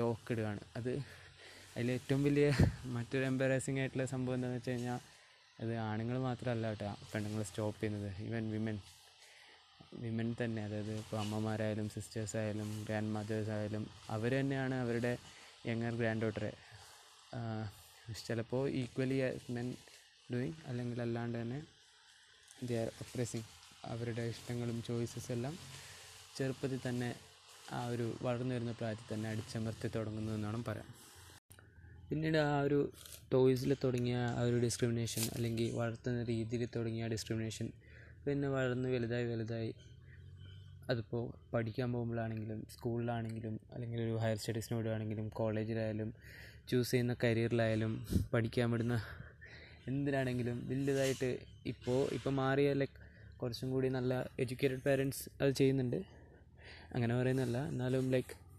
ലോക്കിടുകയാണ് 0.00 0.62
അത് 0.78 0.92
അതിൽ 1.74 1.90
ഏറ്റവും 1.96 2.20
വലിയ 2.28 2.46
മറ്റൊരു 2.96 3.24
എംബറാസിങ് 3.32 3.80
ആയിട്ടുള്ള 3.82 4.06
സംഭവം 4.14 4.36
എന്താണെന്ന് 4.38 4.60
വെച്ച് 4.60 4.74
കഴിഞ്ഞാൽ 4.74 5.00
അത് 5.62 5.72
ആണുങ്ങൾ 5.88 6.16
മാത്രമല്ല 6.28 6.66
കേട്ടോ. 6.72 6.90
പെണ്ണുങ്ങൾ 7.10 7.42
സ്റ്റോപ്പ് 7.50 7.78
ചെയ്യുന്നത്. 7.80 8.10
ഈവൻ 8.26 8.44
വിമൻ 8.54 8.76
വിമൻ 10.04 10.28
തന്നെ. 10.40 10.60
അതായത് 10.68 10.92
ഇപ്പോൾ 11.02 11.18
അമ്മമാരായാലും 11.24 11.86
സിസ്റ്റേഴ്സ് 11.94 12.36
ആയാലും 12.40 12.68
ഗ്രാൻഡ് 12.86 13.12
മദേഴ്സ് 13.16 13.52
ആയാലും 13.56 13.84
അവർ 14.16 14.32
തന്നെയാണ് 14.40 14.76
അവരുടെ 14.84 15.12
യങ്ങർ 15.70 15.94
ഗ്രാൻഡ് 16.00 16.22
ഡോട്ടറെ 16.24 16.50
ചിലപ്പോൾ 18.28 18.62
ഈക്വലി 18.80 19.18
മെൻ 19.56 19.66
ഡൂയിങ് 20.32 20.58
അല്ലെങ്കിൽ 20.68 20.98
അല്ലാണ്ട് 21.06 21.36
തന്നെ 21.42 21.58
ദേ 22.68 22.76
ആർ 22.82 22.88
ഒപ്രസിങ് 23.02 23.48
അവരുടെ 23.92 24.24
ഇഷ്ടങ്ങളും 24.32 24.78
ചോയ്സസ് 24.88 25.30
എല്ലാം 25.36 25.54
ചെറുപ്പത്തിൽ 26.36 26.80
തന്നെ 26.88 27.10
ആ 27.76 27.80
ഒരു 27.92 28.06
വളർന്നു 28.26 28.52
വരുന്ന 28.54 28.72
പ്രായത്തിൽ 28.80 29.08
തന്നെ 29.14 29.28
അടിച്ചമർത്തി 29.32 29.88
തുടങ്ങുന്നു 29.96 30.32
എന്നാണ് 30.32 30.60
പറയാം. 30.68 30.88
പിന്നീട് 32.10 32.38
ആ 32.38 32.60
ഒരു 32.60 32.92
ടോയ്സിൽ 33.32 33.76
തുടങ്ങിയ 33.84 34.16
ആ 34.16 34.42
ഒരു 34.42 34.58
ഡിസ്ക്രിമിനേഷൻ 34.58 35.22
അല്ലെങ്കിൽ 35.34 35.72
വളർത്തുന്ന 35.74 36.22
രീതിയിൽ 36.22 36.68
തുടങ്ങിയ 36.76 37.06
ഡിസ്ക്രിമിനേഷൻ 37.06 37.66
പിന്നെ 38.24 38.48
വളർന്ന് 38.48 38.88
വലുതായി 38.88 39.24
വലുതായി 39.24 39.74
അതിപ്പോൾ 40.88 41.32
പഠിക്കാൻ 41.54 41.92
പോകുമ്പോഴാണെങ്കിലും 41.92 42.66
സ്കൂളിലാണെങ്കിലും 42.74 43.60
അല്ലെങ്കിൽ 43.72 44.02
ഒരു 44.02 44.16
ഹയർ 44.16 44.36
സ്റ്റഡീസിന് 44.36 44.78
വിടുകയാണെങ്കിലും 44.78 45.28
കോളേജിലായാലും 45.28 46.14
ചൂസ് 46.68 46.90
ചെയ്യുന്ന 46.90 47.16
കരിയറിലായാലും 47.24 48.06
പഠിക്കാൻ 48.32 48.70
വിടുന്ന 48.70 49.02
എന്തിനാണെങ്കിലും 49.88 50.68
വലുതായിട്ട് 50.68 51.38
ഇപ്പോൾ 51.66 52.08
ഇപ്പോൾ 52.12 52.30
മാറിയ 52.30 52.72
ലൈക്ക് 52.72 52.98
കുറച്ചും 53.36 53.70
കൂടി 53.70 53.88
നല്ല 53.88 54.26
എഡ്യൂക്കേറ്റഡ് 54.38 54.82
പാരൻസ് 54.82 55.42
അത് 55.42 55.50
ചെയ്യുന്നുണ്ട്. 55.50 56.00
അങ്ങനെ 56.94 57.20
പറയുന്നതല്ല. 57.20 57.68
എന്നാലും 57.68 58.10
ലൈക്ക് 58.10 58.49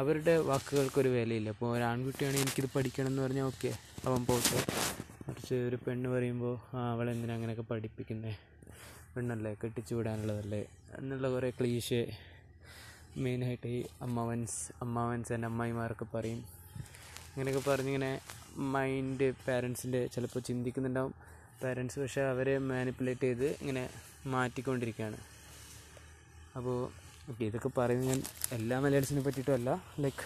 അവരുടെ 0.00 0.34
വാക്കുകൾക്കൊരു 0.48 1.10
വിലയില്ല. 1.16 1.48
അപ്പോൾ 1.54 1.68
ഒരു 1.76 1.84
ആൺകുട്ടിയാണെങ്കിൽ 1.90 2.44
എനിക്കിത് 2.46 2.68
പഠിക്കണം 2.76 3.10
എന്ന് 3.12 3.22
പറഞ്ഞാൽ 3.22 3.46
ഓക്കെ 3.50 3.70
അവൻ 4.08 4.20
പോട്ടെ. 4.30 4.58
മറിച്ച് 5.28 5.54
ഒരു 5.68 5.78
പെണ്ണ് 5.84 6.08
പറയുമ്പോൾ 6.14 6.54
ആ 6.76 6.80
അവളെന്തിനാ 6.92 7.34
അങ്ങനെയൊക്കെ 7.34 7.64
പഠിപ്പിക്കുന്നത് 7.70 8.34
പെണ്ണല്ലേ 9.14 9.52
കെട്ടിച്ചു 9.62 9.92
വിടാനുള്ളതല്ലേ? 9.94 10.62
എന്നുള്ള 10.98 11.26
കുറേ 11.34 11.50
ക്ലീശേ 11.50 12.00
മെയിനായിട്ട് 13.24 13.68
ഈ 13.76 13.78
അമ്മാവൻസ് 14.06 14.58
അമ്മാവൻസ് 14.84 15.32
ആൻഡ് 15.32 15.46
അമ്മായിമാരൊക്കെ 15.50 16.06
പറയും. 16.14 16.42
അങ്ങനെയൊക്കെ 17.30 17.62
പറഞ്ഞിങ്ങനെ 17.70 18.12
മൈൻഡ് 18.74 19.28
പാരൻസിന്റെ 19.46 20.02
ചിലപ്പോൾ 20.14 20.42
ചിന്തിക്കുന്നുണ്ടാവും. 20.48 21.14
പാരൻസ് 21.62 21.98
പക്ഷേ 22.02 22.22
അവരെ 22.32 22.54
മാനിപ്പുലേറ്റ് 22.70 23.26
ചെയ്ത് 23.28 23.48
ഇങ്ങനെ 23.60 23.84
മാറ്റിക്കൊണ്ടിരിക്കുകയാണ്. 24.34 25.18
അപ്പോൾ 26.56 26.78
ഓക്കെ 27.30 27.42
ഇതൊക്കെ 27.50 27.70
പറയുന്നത് 27.78 28.08
ഞാൻ 28.10 28.20
എല്ലാ 28.56 28.76
മലയാളിസിനെ 28.82 29.22
പറ്റിയിട്ടല്ല 29.26 29.70
ലൈക്ക് 30.02 30.24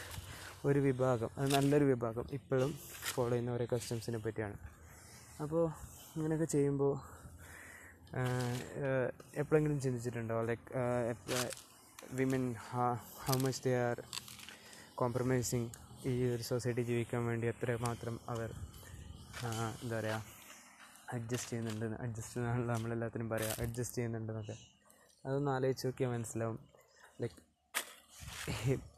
ഒരു 0.68 0.80
വിഭാഗം. 0.86 1.30
അത് 1.38 1.48
നല്ലൊരു 1.54 1.86
വിഭാഗം. 1.92 2.24
ഇപ്പോഴും 2.38 2.72
ഫോളോ 3.12 3.30
ചെയ്യുന്ന 3.30 3.54
ഓരോ 3.56 3.66
കസ്റ്റംസിനെ 3.72 4.18
പറ്റിയാണ്. 4.24 4.56
അപ്പോൾ 5.42 5.62
ഇങ്ങനെയൊക്കെ 6.16 6.48
ചെയ്യുമ്പോൾ 6.56 6.92
എപ്പോഴെങ്കിലും 9.40 9.78
ചിന്തിച്ചിട്ടുണ്ടോ? 9.84 10.36
Like 10.48 10.66
women 12.18 12.44
how 13.26 13.36
much 13.44 13.62
they 13.66 13.72
are 13.86 13.98
compromising 15.00 15.68
ഈ 16.10 16.14
ഒരു 16.34 16.44
സൊസൈറ്റി 16.50 16.82
ജീവിക്കാൻ 16.90 17.22
വേണ്ടി 17.28 17.46
എത്ര 17.52 17.76
മാത്രം 17.86 18.14
അവർ 18.32 18.50
എന്താ 19.82 19.96
പറയുക 19.98 20.18
അഡ്ജസ്റ്റ് 21.16 21.50
ചെയ്യുന്നുണ്ട് 21.52 21.96
അഡ്ജസ്റ്റ് 22.04 22.36
എന്നാണല്ലോ 22.40 22.72
നമ്മളെല്ലാത്തിനും 22.74 23.28
പറയുക 23.34 23.62
അഡ്ജസ്റ്റ് 23.64 23.96
ചെയ്യുന്നുണ്ടെന്നൊക്കെ 23.98 24.56
അതൊന്ന് 25.24 25.50
ആലോചിച്ച് 25.54 25.86
നോക്കിയാൽ 25.86 26.10
മനസ്സിലാവും. 26.14 26.58
ലൈക്ക് 27.22 27.40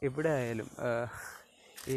എവിടെ 0.07 0.29
ആയാലും 0.29 0.69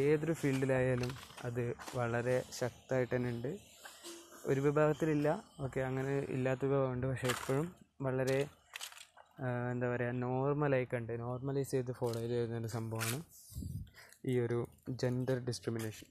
ഏതൊരു 0.01 0.35
ഫീൽഡിലായാലും 0.41 1.11
അത് 1.45 1.63
വളരെ 1.99 2.37
ശക്തമായിട്ട് 2.61 3.13
തന്നെ 3.15 3.31
ഉണ്ട് 3.35 3.51
ഒരു 4.51 4.61
വിഭാഗത്തിലില്ല. 4.67 5.29
ഓക്കെ 5.61 5.81
അങ്ങനെ 5.89 6.13
ഇല്ലാത്ത 6.37 6.63
വിഭാഗമുണ്ട്. 6.65 7.07
പക്ഷേ 7.07 7.29
എപ്പോഴും 7.35 7.67
വളരെ 8.07 8.39
എന്താ 9.73 9.87
പറയുക 9.93 10.13
നോർമലായി 10.27 10.87
കണ്ട് 10.93 11.13
നോർമലൈസ് 11.21 11.73
ചെയ്ത് 11.77 11.93
ഫോളോ 12.01 12.21
ചെയ്ത് 12.33 12.69
സംഭവമാണ് 12.77 13.19
ഈ 14.31 14.35
ഒരു 14.45 14.59
ജെൻഡർ 15.03 15.39
ഡിസ്ക്രിമിനേഷൻ. 15.49 16.09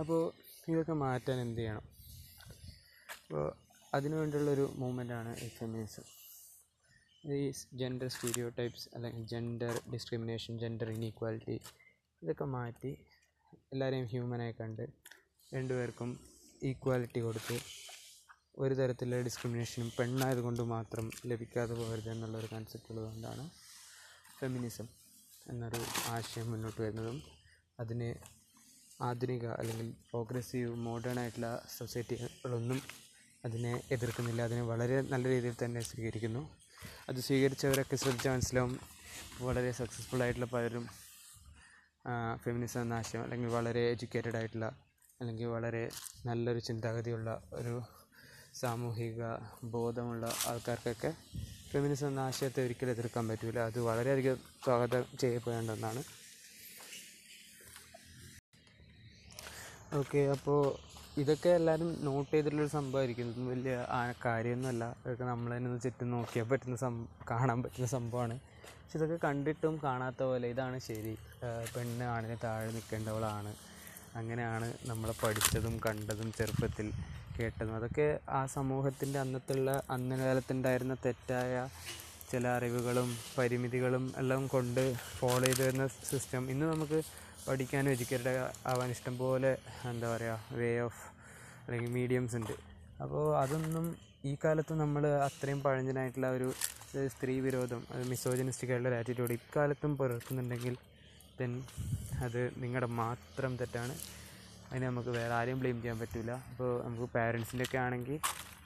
അപ്പോൾ 0.00 0.20
ഇതൊക്കെ 0.72 0.94
മാറ്റാൻ 1.04 1.38
എന്ത് 1.44 1.60
ചെയ്യണം? 1.60 1.84
അപ്പോൾ 3.22 3.44
അതിനു 3.96 4.16
വേണ്ടിയുള്ളൊരു 4.20 4.66
മൂവ്മെന്റാണ് 4.82 5.32
ഈ 5.44 5.48
ഫെമിനിസം 5.58 6.06
ഈ 7.34 7.38
ജെൻഡർ 7.80 8.08
സ്റ്റീരിയോ 8.08 8.48
ടൈപ്സ് 8.58 8.86
അല്ലെങ്കിൽ 8.94 9.22
ജെൻഡർ 9.24 9.74
ഡിസ്ക്രിമിനേഷൻ 9.92 10.52
ജെൻഡർ 10.58 10.88
ഇനീക്വാലിറ്റി 10.90 11.56
ഇതൊക്കെ 12.22 12.46
മാറ്റി 12.54 12.90
എല്ലാവരെയും 13.72 14.06
ഹ്യൂമനായി 14.06 14.54
കണ്ട് 14.60 14.84
രണ്ടുപേർക്കും 15.52 16.10
ഈക്വാലിറ്റി 16.62 17.20
കൊടുത്ത് 17.20 17.56
ഒരു 18.58 18.74
തരത്തിലുള്ള 18.74 19.22
ഡിസ്ക്രിമിനേഷനും 19.22 19.88
പെണ്ണായതുകൊണ്ട് 19.96 20.62
മാത്രം 20.74 21.06
ലഭിക്കാതെ 21.26 21.74
പോകരുത് 21.74 22.10
എന്നുള്ളൊരു 22.10 22.48
കൺസെപ്റ്റ് 22.52 22.90
ഉള്ളതുകൊണ്ടാണ് 22.92 23.44
ഫെമിനിസം 24.38 24.86
എന്നൊരു 25.46 25.80
ആശയം 26.08 26.46
മുന്നോട്ട് 26.50 26.80
വരുന്നതും 26.82 27.18
അതിന് 27.80 28.08
ആധുനിക 29.00 29.46
അല്ലെങ്കിൽ 29.60 29.88
പ്രോഗ്രസീവ് 30.10 30.70
മോഡേൺ 30.86 31.18
ആയിട്ടുള്ള 31.22 31.50
സൊസൈറ്റികളൊന്നും 31.78 32.78
അതിനെ 33.44 33.72
എതിർക്കുന്നില്ല. 33.92 34.42
അതിനെ 34.42 34.62
വളരെ 34.70 34.96
നല്ല 35.12 35.24
രീതിയിൽ 35.28 35.56
തന്നെ 35.64 35.80
സ്വീകരിക്കുന്നു. 35.80 36.42
അത് 37.08 37.20
സ്വീകരിച്ചവരൊക്കെ 37.20 37.96
ശ്രദ്ധിച്ചാൽ 37.96 38.32
മനസ്സിലാവും 38.32 38.72
വളരെ 39.40 39.72
സക്സസ്ഫുൾ 39.72 40.22
ആയിട്ടുള്ള 40.22 40.48
പലരും 40.52 40.86
ഫെമിനിസം 42.42 42.80
എന്ന 42.82 42.94
ആശയം 42.94 43.22
അല്ലെങ്കിൽ 43.22 43.48
വളരെ 43.48 43.82
എഡ്യൂക്കേറ്റഡ് 43.90 44.36
ആയിട്ടുള്ള 44.36 44.66
അല്ലെങ്കിൽ 45.20 45.46
വളരെ 45.46 45.82
നല്ലൊരു 46.26 46.58
ചിന്താഗതിയുള്ള 46.58 47.30
ഒരു 47.52 47.74
സാമൂഹിക 48.54 49.22
ബോധമുള്ള 49.64 50.26
ആൾക്കാർക്കൊക്കെ 50.46 51.10
ഫെമിനിസം 51.70 52.08
എന്ന 52.08 52.20
ആശയത്തെ 52.20 52.60
ഒരിക്കലും 52.62 52.92
എതിർക്കാൻ 52.92 53.24
പറ്റില്ല 53.28 53.60
അത് 53.60 53.78
വളരെയധികം 53.80 54.38
സ്വാഗതം 54.64 55.04
ചെയ്യപ്പെടേണ്ട 55.18 55.70
ഒന്നാണ്. 55.70 56.02
ഓക്കെ 59.94 60.20
അപ്പോൾ 60.28 60.60
ഇതൊക്കെ 61.20 61.50
എല്ലാവരും 61.58 61.90
നോട്ട് 62.06 62.30
ചെയ്തിട്ടുള്ളൊരു 62.32 62.72
സംഭവമായിരിക്കും 62.78 63.24
ഇതൊന്നും 63.26 63.46
വലിയ 63.52 63.74
കാര്യമൊന്നുമല്ല. 64.24 64.84
ഇതൊക്കെ 65.04 65.24
നമ്മൾ 65.30 65.50
തന്നെ 65.54 65.68
ഒന്ന് 65.70 65.80
ചുറ്റും 65.84 66.08
നോക്കിയാൽ 66.14 66.46
പറ്റുന്ന 66.50 66.76
സം 66.84 66.94
കാണാൻ 67.30 67.58
പറ്റുന്ന 67.64 67.88
സംഭവമാണ് 67.96 68.36
പക്ഷെ 68.80 68.98
ഇതൊക്കെ 68.98 69.18
കണ്ടിട്ടും 69.26 69.74
കാണാത്ത 69.86 70.20
പോലെ 70.30 70.46
ഇതാണ് 70.54 70.78
ശരി. 70.88 71.14
പെണ്ണ് 71.74 72.04
ആണിന് 72.14 72.36
താഴെ 72.44 72.68
നിൽക്കേണ്ടവളാണ്. 72.76 73.52
അങ്ങനെയാണ് 74.20 74.68
നമ്മൾ 74.90 75.08
പഠിച്ചതും 75.22 75.74
കണ്ടതും 75.86 76.28
ചെറുപ്പത്തിൽ 76.38 76.86
കേട്ടതും. 77.38 77.74
അതൊക്കെ 77.78 78.08
ആ 78.38 78.40
സമൂഹത്തിന്റെ 78.56 79.18
അന്നത്തുള്ള 79.24 79.70
അന്ന 79.96 80.18
കാലത്തുണ്ടായിരുന്ന 80.22 80.94
തെറ്റായ 81.06 81.54
ചില 82.30 82.44
അറിവുകളും 82.58 83.08
പരിമിതികളും 83.38 84.04
എല്ലാം 84.20 84.42
കൊണ്ട് 84.54 84.84
ഫോളോ 85.18 85.44
ചെയ്ത് 85.46 85.62
വരുന്ന 85.66 85.84
സിസ്റ്റം 86.10 86.44
ഇന്ന് 86.52 86.66
നമുക്ക് 86.72 86.98
പഠിക്കാനും 87.48 87.90
എഡ്യൂക്കേറ്റഡ് 87.94 88.32
ആവാൻ 88.70 88.88
ഇഷ്ടം 88.94 89.14
പോലെ 89.20 89.50
എന്താ 89.90 90.06
പറയുക 90.12 90.56
വേ 90.60 90.70
ഓഫ് 90.86 91.02
അല്ലെങ്കിൽ 91.66 91.92
മീഡിയംസ് 91.98 92.36
ഉണ്ട്. 92.40 92.54
അപ്പോൾ 93.04 93.24
അതൊന്നും 93.42 93.86
ഈ 94.30 94.32
കാലത്ത് 94.44 94.74
നമ്മൾ 94.82 95.02
അത്രയും 95.28 95.60
പഴഞ്ചനായിട്ടുള്ള 95.66 96.28
ഒരു 96.36 96.48
സ്ത്രീ 97.14 97.34
വിരോധം 97.46 97.80
അത് 97.94 98.02
മിസോജനിസ്റ്റിക് 98.12 98.70
ആയിട്ടുള്ള 98.72 98.90
ഒരു 98.92 98.98
ആറ്റിറ്റ്യൂഡ് 99.00 99.34
ഇക്കാലത്തും 99.38 99.92
പുലർത്തുന്നുണ്ടെങ്കിൽ 100.00 100.74
ദെൻ 101.38 101.52
അത് 102.26 102.40
നിങ്ങളുടെ 102.62 102.88
മാത്രം 103.02 103.52
തെറ്റാണ്. 103.60 103.94
അതിന് 104.68 104.84
നമുക്ക് 104.90 105.12
വേറെ 105.18 105.34
ആരെയും 105.38 105.58
ബ്ലെയിം 105.62 105.78
ചെയ്യാൻ 105.82 105.98
പറ്റില്ല 106.02 106.32
അപ്പോൾ 106.50 106.70
നമുക്ക് 106.86 107.06
പാരൻസിന്റെ 107.16 107.66
ഒക്കെ 107.68 107.78
ആണെങ്കിൽ 107.86 108.16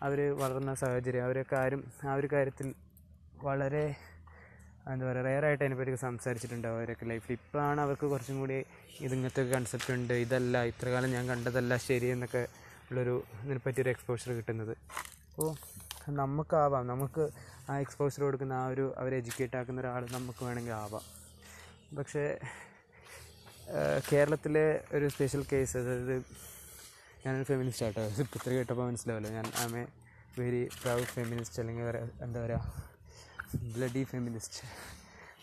അവർ 0.07 0.19
വളർന്ന 0.43 0.73
സാഹചര്യം 0.83 1.25
അവരൊക്കെ 1.27 1.57
ആരും 1.63 1.81
ആ 2.11 2.15
ഒരു 2.21 2.29
കാര്യത്തിൽ 2.35 2.69
വളരെ 3.49 3.85
എന്താ 4.93 5.05
പറയുക 5.09 5.25
റെയറായിട്ട് 5.27 5.63
അതിനെപ്പറ്റി 5.65 5.93
സംസാരിച്ചിട്ടുണ്ടാവും 6.07 6.77
അവരൊക്കെ 6.79 7.07
ലൈഫിൽ 7.11 7.35
ഇപ്പോഴാണ് 7.39 7.81
അവർക്ക് 7.87 8.07
കുറച്ചും 8.13 8.37
കൂടി 8.43 8.57
ഇതിങ്ങനത്തെ 9.07 9.43
കൺസെപ്റ്റ് 9.53 9.93
ഉണ്ട്. 9.97 10.15
ഇതല്ല 10.25 10.63
ഇത്രകാലം 10.71 11.11
ഞാൻ 11.17 11.25
കണ്ടതല്ല 11.33 11.77
ശരി 11.89 12.09
എന്നൊക്കെ 12.15 12.43
ഉള്ളൊരു 12.91 13.15
ഇതിനെ 13.43 13.61
പറ്റിയൊരു 13.67 13.91
എക്സ്പോഷർ 13.95 14.31
കിട്ടുന്നത്. 14.39 14.75
അപ്പോൾ 15.31 15.51
നമുക്കാവാം. 16.21 16.85
നമുക്ക് 16.93 17.25
ആ 17.71 17.75
എക്സ്പോഷർ 17.85 18.21
കൊടുക്കുന്ന 18.27 18.55
ആ 18.63 18.65
ഒരു 18.73 18.85
അവരെ 19.01 19.17
എഡ്യൂക്കേറ്റ് 19.21 19.57
ആക്കുന്ന 19.59 19.81
ഒരാൾ 19.85 20.03
നമുക്ക് 20.17 20.43
വേണമെങ്കിൽ 20.47 20.75
ആവാം. 20.83 21.05
പക്ഷേ 21.99 22.25
കേരളത്തിലെ 24.11 24.65
ഒരു 24.97 25.07
സ്പെഷ്യൽ 25.15 25.43
കേസ് 25.53 25.77
അതായത് 25.81 26.17
ഞാനൊരു 27.25 27.47
ഫെമിനിസ്റ്റ് 27.51 27.87
ആട്ടോ. 27.87 28.05
ഇത്ര 28.23 28.51
കേട്ടപ്പോൾ 28.57 28.85
മനസ്സിലാവല്ലോ. 28.91 29.31
ഞാൻ 29.39 29.47
am 29.63 29.75
a 29.81 29.85
very 30.41 30.63
proud 30.81 31.07
feminist 31.15 31.61
അല്ലെങ്കിൽ 31.63 31.87
എന്താ 32.27 32.39
പറയുക 32.45 33.69
ബ്ലഡി 33.77 34.03
ഫെമിനിസ്റ്റ് 34.13 34.61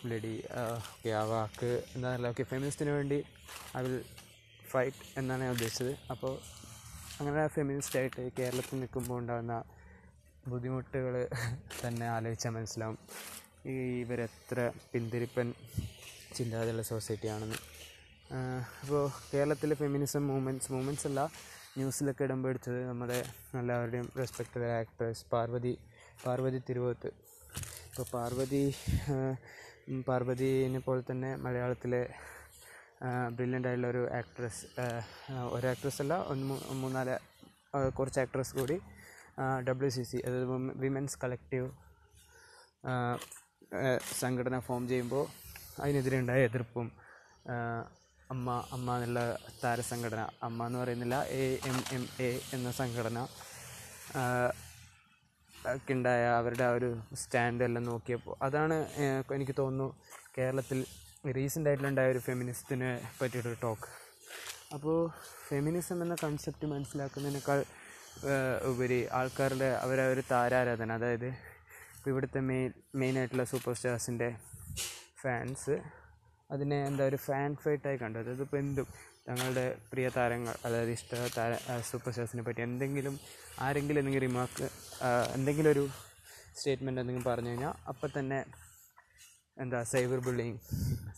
ബ്ലഡി 0.04 0.36
ഓക്കെ 0.84 1.10
ആ 1.20 1.24
വാക്ക് 1.32 1.72
എന്താണല്ലോ 1.96 2.30
ഓക്കെ 2.34 2.44
ഫെമിനിസ്റ്റിന് 2.52 2.92
വേണ്ടി 2.98 3.18
ഐ 3.78 3.82
വിൽ 3.86 3.98
ഫൈറ്റ് 4.72 5.02
എന്നാണ് 5.20 5.42
ഞാൻ 5.46 5.52
ഉദ്ദേശിച്ചത്. 5.58 5.94
അപ്പോൾ 6.14 6.34
അങ്ങനെ 7.20 7.44
ഫെമിനിസ്റ്റ് 7.56 7.98
ആയിട്ട് 8.00 8.24
കേരളത്തിൽ 8.40 8.80
നിൽക്കുമ്പോൾ 8.82 9.18
ഉണ്ടാകുന്ന 9.22 9.54
ബുദ്ധിമുട്ടുകൾ 10.52 11.14
തന്നെ 11.82 12.06
ആലോചിച്ചാൽ 12.16 12.52
മനസ്സിലാവും. 12.58 12.98
ഈ 13.72 13.74
ഇവരെത്ര 14.04 14.60
പിന്തിരിപ്പൻ 14.92 15.48
ചിന്താഗതിയുള്ള 16.38 16.84
സൊസൈറ്റിയാണെന്ന് 16.92 17.60
അപ്പോൾ 18.84 19.04
കേരളത്തിലെ 19.34 19.76
ഫെമിനിസം 19.82 20.24
മൂവ്മെന്റ്സ് 20.28 20.72
മൂവ്മെന്റ്സ് 20.74 21.08
അല്ല 21.10 21.22
ന്യൂസിലൊക്കെ 21.78 22.24
ഇടം 22.28 22.40
പിടിച്ചത് 22.44 22.80
നമ്മുടെ 22.90 23.18
എല്ലാവരുടെയും 23.62 24.08
റെസ്പെക്റ്റഡ് 24.20 24.70
ആക്ട്രസ് 24.80 25.26
പാർവതി 25.34 25.74
പാർവതി 26.26 26.60
തിരുവോത്ത്. 26.70 27.10
ഇപ്പോൾ 27.90 28.06
പാർവതി 28.14 28.64
പാർവതിനെ 30.08 30.80
പോലെ 30.88 31.04
തന്നെ 31.12 31.30
മലയാളത്തിലെ 31.46 32.02
ബ്രില്യന്റ് 33.36 33.68
ആയിട്ടുള്ള 33.68 33.90
ഒരു 33.90 34.04
ആക്ട്രസ് 34.12 34.66
ഒരു 35.54 35.66
ആക്ട്രസ് 35.68 36.00
അല്ല 36.02 36.14
മൂന്നാൽ 36.76 37.10
കുറച്ച് 37.94 38.20
ആക്ട്രസ് 38.20 38.54
കൂടി 38.56 38.78
ഡബ്ല്യു 39.68 39.90
സി 39.90 40.04
സി 40.04 40.20
അതായത് 40.26 40.48
വിമൻസ് 40.78 41.18
കളക്റ്റീവ് 41.22 41.68
സംഘടന 44.22 44.60
ഫോം 44.60 44.84
ചെയ്യുമ്പോൾ 44.88 45.26
അതിനെതിരെ 45.80 46.20
ഉണ്ടായ 46.20 46.44
എതിർപ്പും 46.44 46.88
അമ്മ 48.30 48.54
അമ്മ 48.72 48.96
എന്നുള്ള 48.96 49.20
താരസംഘടന 49.64 50.22
അമ്മ 50.44 50.66
എന്ന് 50.66 50.80
പറയുന്നില്ല 50.80 51.18
എ 51.34 51.44
എം 51.70 51.78
എം 51.96 52.04
എ 52.20 52.30
എന്ന 52.54 52.72
സംഘടന 52.72 53.20
ഉണ്ടായ 55.90 56.24
അവരുടെ 56.38 56.64
ആ 56.64 56.74
ഒരു 56.74 56.90
സ്റ്റാൻഡ് 57.16 57.64
എല്ലാം 57.64 57.84
നോക്കിയപ്പോൾ 57.84 58.36
അതാണ് 58.42 58.76
എനിക്ക് 59.34 59.56
തോന്നുന്നു 59.58 59.88
കേരളത്തിൽ 60.38 60.80
റീസെന്റ് 61.38 61.70
ആയിട്ടുണ്ടായ 61.70 62.14
ഒരു 62.14 62.22
ഫെമിനിസ്റ്റിനെ 62.28 62.90
പറ്റിയിട്ടൊരു 63.20 63.60
ടോക്ക് 63.64 63.88
അപ്പോൾ 64.76 64.98
ഫെമിനിസം 65.48 65.98
എന്ന 66.04 66.16
കൺസെപ്റ്റ് 66.24 66.66
മനസ്സിലാക്കുന്നതിനേക്കാൾ 66.74 67.60
ഉപരി 68.72 69.00
ആൾക്കാരുടെ 69.20 69.70
അവരെ 69.84 70.04
ഒരു 70.14 70.24
താരാരാധന. 70.32 70.90
അതായത് 71.00 71.28
ഇപ്പോൾ 71.98 72.10
ഇവിടുത്തെ 72.14 72.40
മെയിൻ 72.50 72.72
മെയിനായിട്ടുള്ള 73.00 73.46
സൂപ്പർ 73.52 73.74
സ്റ്റാർസിന്റെ 73.74 74.30
ഫാൻസ് 75.22 75.76
അതിനെ 76.50 76.78
എന്താ 76.90 77.06
ഒരു 77.12 77.20
ഫാൻ 77.28 77.52
ഫൈറ്റായി 77.64 77.98
കണ്ടു. 78.04 78.18
അതായത് 78.20 78.44
ഇപ്പോൾ 78.48 78.60
എന്തും 78.64 78.88
തങ്ങളുടെ 79.28 79.66
പ്രിയ 79.92 80.08
താരങ്ങൾ 80.18 80.56
അതായത് 80.66 80.92
ഇഷ്ട 80.98 81.16
താര 81.38 81.54
സൂപ്പർ 81.90 82.12
സ്റ്റാർസിനെ 82.12 82.44
പറ്റി 82.44 82.62
എന്തെങ്കിലും 82.62 83.16
ആരെങ്കിലും 83.66 84.00
എന്തെങ്കിലും 84.02 84.26
റിമാർക്ക് 84.28 84.68
എന്തെങ്കിലും 85.38 85.70
ഒരു 85.72 85.84
സ്റ്റേറ്റ്മെന്റ് 86.60 87.02
എന്തെങ്കിലും 87.02 87.28
പറഞ്ഞു 87.32 87.52
കഴിഞ്ഞാൽ 87.52 87.74
അപ്പം 87.92 88.12
തന്നെ 88.20 88.40
എന്താ 89.58 89.80
സൈബർ 89.92 90.20
ബുള്ളിങ് 90.26 90.58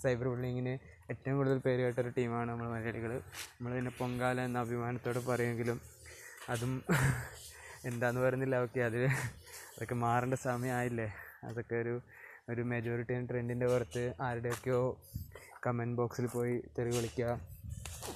സൈബർ 0.04 0.28
ബുള്ളിങ്ങിന് 0.28 0.74
ഏറ്റവും 1.12 1.36
കൂടുതൽ 1.38 1.58
പേര് 1.58 1.82
കേട്ടൊരു 1.86 2.12
ടീമാണ് 2.18 2.50
നമ്മൾ 2.52 2.68
മലയാളികൾ 2.74 3.12
നമ്മൾ 3.54 3.72
പിന്നെ 3.76 3.92
പൊങ്കാല 4.00 4.40
എന്ന 4.42 4.60
അഭിമാനത്തോടെ 4.60 5.22
പറയുമെങ്കിലും 5.30 5.80
അതും 6.50 6.74
എന്താന്ന് 7.86 8.22
പറയുന്നില്ല. 8.22 8.56
ഓക്കെ 8.58 8.80
അത് 8.80 9.00
അതൊക്കെ 9.74 9.96
മാറേണ്ട 10.04 10.36
സമയമായില്ലേ 10.46 11.08
അതൊക്കെ 11.50 11.76
ഒരു 11.76 11.94
ഒരു 12.50 12.62
മെജോറിറ്റി 12.72 13.16
ട്രെൻഡിന്റെ 13.30 13.68
പുറത്ത് 13.68 14.04
ആരുടെയൊക്കെയോ 14.22 14.82
കമന്റ് 15.66 15.98
ബോക്സിൽ 15.98 16.26
പോയി 16.28 16.56
തെറി 16.78 16.92
വിളിക്കുക 16.96 17.28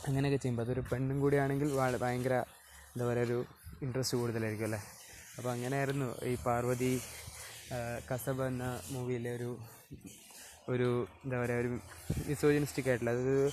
അങ്ങനെയൊക്കെ 0.07 0.37
ചെയ്യുമ്പോൾ 0.37 0.65
അതൊരു 0.65 0.83
പെണ്ണും 0.91 1.17
കൂടിയാണെങ്കിൽ 1.19 1.69
ഭയങ്കര 2.03 2.35
എന്താ 2.93 3.05
പറയുക 3.05 3.27
ഒരു 3.27 3.37
ഇൻട്രസ്റ്റ് 3.81 4.17
കൂടുതലായിരിക്കും 4.17 4.67
അല്ലേ? 4.69 4.79
അപ്പോൾ 5.37 5.51
അങ്ങനെയായിരുന്നു 5.51 6.09
ഈ 6.23 6.33
പാർവതി 6.45 6.91
കസബ് 8.09 8.43
എന്ന 8.43 8.65
മൂവിയിലെ 8.91 9.31
ഒരു 9.35 9.49
ഒരു 10.73 10.89
എന്താ 11.23 11.37
പറയുക 11.41 11.61
ഒരു 11.63 11.69
മിസോജിനിസ്റ്റിക് 12.29 12.89
ആയിട്ടുള്ള 12.89 13.13
അതൊരു 13.15 13.45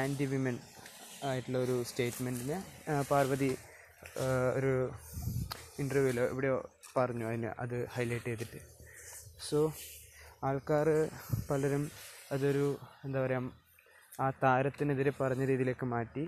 ആന്റി 0.00 0.26
വിമൻ 0.32 0.56
ആയിട്ടുള്ള 1.28 1.58
ഒരു 1.66 1.76
സ്റ്റേറ്റ്മെന്റിനെ 1.90 2.58
പാർവതി 3.10 3.50
ഒരു 4.58 4.72
ഇന്റർവ്യൂവിലോ 5.82 6.24
എവിടെയോ 6.32 6.58
പറഞ്ഞു 6.96 7.24
അതിന് 7.30 7.50
അത് 7.62 7.76
ഹൈലൈറ്റ് 7.94 8.30
ചെയ്തിട്ട്. 8.30 8.60
സോ 9.48 9.58
ആൾക്കാർ 10.48 10.88
പലരും 11.48 11.84
അതൊരു 12.34 12.66
എന്താ 13.06 13.18
പറയുക 13.24 13.58
ആ 14.24 14.26
താരത്തിനെതിരെ 14.42 15.12
പറഞ്ഞ 15.20 15.42
രീതിയിലേക്ക് 15.50 15.86
മാറ്റി 15.94 16.24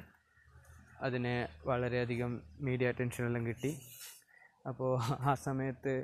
അതിനെ 1.06 1.36
വളരെയധികം 1.70 2.32
മീഡിയ 2.66 2.90
അറ്റൻഷനെല്ലാം 2.92 3.44
കിട്ടി. 3.48 3.72
അപ്പോൾ 4.70 4.90
ആ 5.30 5.32
സമയത്ത് 5.46 5.94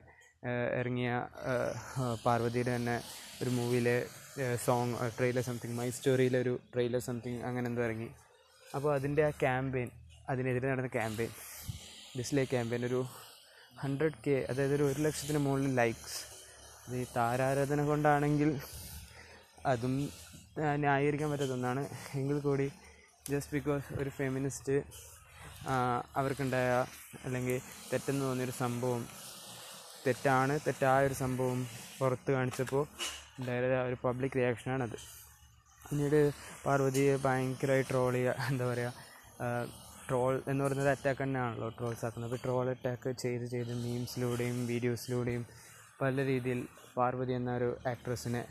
ഇറങ്ങിയ 0.43 1.11
പാർവതിയുടെ 2.25 2.73
തന്നെ 2.77 2.97
ഒരു 3.43 3.51
മൂവിയിലെ 3.57 3.97
സോങ് 4.65 4.97
ട്രെയിലർ 5.17 5.45
സംതിങ് 5.49 5.77
മൈ 5.79 5.89
സ്റ്റോറിയിലെ 5.97 6.39
ഒരു 6.45 6.53
ട്രെയിലർ 6.73 7.01
സംതിങ് 7.09 7.41
അങ്ങനെ 7.49 7.67
എന്തോ 7.71 7.83
ഇറങ്ങി. 7.89 8.09
അപ്പോൾ 8.77 8.91
അതിന്റെ 8.97 9.23
ആ 9.29 9.31
ക്യാമ്പയിൻ 9.45 9.89
അതിനെതിരെ 10.33 10.67
നടന്ന 10.73 10.91
ക്യാമ്പയിൻ 10.99 11.33
ഡിസ്ലേ 12.19 12.45
ക്യാമ്പയിൻ 12.53 12.83
ഒരു 12.91 13.01
ഹൺഡ്രഡ് 13.83 14.19
കെ 14.27 14.37
അതായത് 14.51 14.75
ഒരു 14.79 14.85
ഒരു 14.91 15.01
ലക്ഷത്തിന് 15.07 15.41
മുകളിൽ 15.47 15.73
ലൈക്സ് 15.81 16.19
അത് 16.87 16.95
ഈ 17.03 17.05
താരാരാധന 17.17 17.81
കൊണ്ടാണെങ്കിൽ 17.91 18.51
അതും 19.73 19.95
ന്യായീകരിക്കാൻ 20.85 21.29
പറ്റാത്ത 21.33 21.55
ഒന്നാണ്. 21.59 21.83
എങ്കിൽ 22.21 22.39
കൂടി 22.49 22.67
ജസ്റ്റ് 23.33 23.53
ബിക്കോസ് 23.57 23.87
ഒരു 24.01 24.11
ഫെമിനിസ്റ്റ് 24.19 24.77
അവർക്കുണ്ടായ 26.21 26.69
അല്ലെങ്കിൽ 27.25 27.57
തെറ്റെന്ന് 27.91 28.25
തോന്നിയൊരു 28.27 28.55
സംഭവം 28.65 29.03
തെറ്റാണ്. 30.07 30.55
തെറ്റായ 30.67 31.09
ഒരു 31.09 31.17
സംഭവം 31.23 31.61
പുറത്ത് 31.99 32.31
കാണിച്ചപ്പോൾ 32.37 32.85
ഉണ്ടായ 33.39 33.59
ഒരു 33.89 33.97
പബ്ലിക് 34.05 34.37
റിയാക്ഷനാണത് 34.39 34.97
പിന്നീട് 35.83 36.21
പാർവതിയെ 36.65 37.13
ഭയങ്കരമായി 37.27 37.85
ട്രോൾ 37.91 38.13
ചെയ്യുക 38.17 38.35
എന്താ 38.51 38.65
പറയുക 38.71 38.93
ട്രോൾ 40.09 40.35
എന്ന് 40.51 40.63
പറയുന്നത് 40.65 40.91
അറ്റാക്ക് 40.95 41.23
തന്നെയാണല്ലോ 41.23 41.69
ട്രോൾസ് 41.79 42.05
ആക്കുന്നത്. 42.07 42.29
അപ്പോൾ 42.29 42.41
ട്രോൾ 42.45 42.67
അറ്റാക്ക് 42.73 43.11
ചെയ്ത് 43.23 43.47
ചെയ്ത് 43.55 43.73
മീംസിലൂടെയും 43.85 44.59
വീഡിയോസിലൂടെയും 44.71 45.43
പല 46.01 46.25
രീതിയിൽ 46.31 46.61
പാർവതി 46.97 47.33
എന്ന 47.39 47.51
ഒരു 47.59 47.69
ആക്ട്രസിനെ 47.93 48.43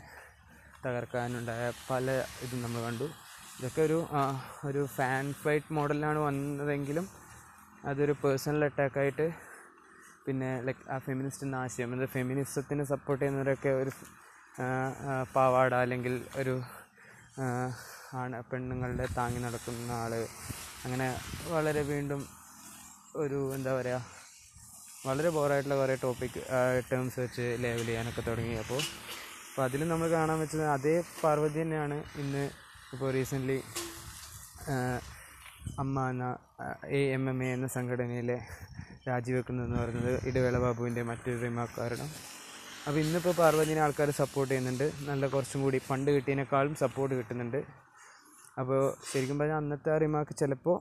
തകർക്കാനുണ്ടായ 0.84 1.64
പല 1.90 2.06
ഇതും 2.44 2.60
നമ്മൾ 2.64 2.80
കണ്ടു. 2.86 3.06
ഇതൊക്കെ 3.58 3.82
ഒരു 3.88 3.98
ഒരു 4.68 4.82
ഫാൻ 4.96 5.26
ഫൈറ്റ് 5.42 5.74
മോഡലിലാണ് 5.78 6.20
വന്നതെങ്കിലും 6.26 7.06
അതൊരു 7.90 8.14
പേഴ്സണൽ 8.22 8.62
അറ്റാക്കായിട്ട് 8.68 9.26
പിന്നെ 10.28 10.50
ലൈക്ക് 10.66 10.84
ആ 10.90 10.96
ഫെമിനിസ്റ്റ് 10.98 11.54
ആശയം 11.56 11.92
അതായത് 11.92 12.12
ഫെമിനിസത്തിന് 12.12 12.84
സപ്പോർട്ട് 12.84 13.22
ചെയ്യുന്നവരൊക്കെ 13.22 13.70
ഒരു 13.82 13.92
പാവാട 15.34 15.72
അല്ലെങ്കിൽ 15.84 16.14
ഒരു 16.36 16.54
ആണ് 18.14 18.36
പെണ്ണുങ്ങളുടെ 18.50 19.06
താങ്ങി 19.18 19.40
നടക്കുന്ന 19.40 19.92
ആൾ 20.02 20.12
അങ്ങനെ 20.84 21.08
വളരെ 21.48 21.82
വീണ്ടും 21.82 22.20
ഒരു 23.16 23.38
എന്താ 23.54 23.72
പറയുക 23.78 24.00
വളരെ 25.06 25.28
ബോറായിട്ടുള്ള 25.28 25.76
കുറേ 25.76 25.94
ടോപ്പിക് 26.02 26.38
ടേംസ് 26.90 27.18
വെച്ച് 27.20 27.44
ലേബൽ 27.60 27.86
ചെയ്യാനൊക്കെ 27.86 28.22
തുടങ്ങി. 28.28 28.54
അപ്പോൾ 28.54 28.80
അപ്പോൾ 29.48 29.62
അതിൽ 29.64 29.80
നമ്മൾ 29.88 30.08
കാണാൻ 30.08 30.38
വെച്ചത് 30.38 30.64
അതേ 30.68 30.94
പാർവതി 31.22 31.58
തന്നെയാണ് 31.62 31.96
ഇന്ന് 32.18 32.42
ഇപ്പോൾ 32.92 33.08
റീസെന്റ്ലി 33.10 33.58
അമ്മ 35.78 36.08
എന്ന 36.10 36.26
എ 36.90 37.00
എം 37.14 37.24
എം 37.30 37.38
എ 37.42 37.48
എന്ന 37.52 37.66
സംഘടനയിലെ 37.68 38.38
രാജിവെക്കുന്നതെന്ന് 39.10 39.78
പറയുന്നത് 39.82 40.14
ഇടവേള 40.28 40.56
ബാബുവിന്റെ 40.64 41.02
മറ്റൊരു 41.10 41.38
റിമാർക്ക് 41.44 41.76
കാരണം 41.80 42.08
അപ്പോൾ 42.86 42.98
ഇന്നിപ്പോൾ 43.04 43.34
പാർവതിനെ 43.40 43.80
ആൾക്കാർ 43.86 44.08
സപ്പോർട്ട് 44.20 44.50
ചെയ്യുന്നുണ്ട്. 44.52 44.84
നല്ല 45.08 45.24
കുറച്ചും 45.32 45.60
കൂടി 45.64 45.78
പണ്ട് 45.88 46.10
കിട്ടിയതിനേക്കാളും 46.14 46.74
സപ്പോർട്ട് 46.82 47.14
കിട്ടുന്നുണ്ട്. 47.18 47.60
അപ്പോൾ 48.60 48.80
ശരിക്കും 49.10 49.36
പറഞ്ഞാൽ 49.40 49.58
അന്നത്തെ 49.62 49.90
ആ 49.94 49.96
റിമാർക്ക് 50.02 50.34
ചിലപ്പോൾ 50.42 50.76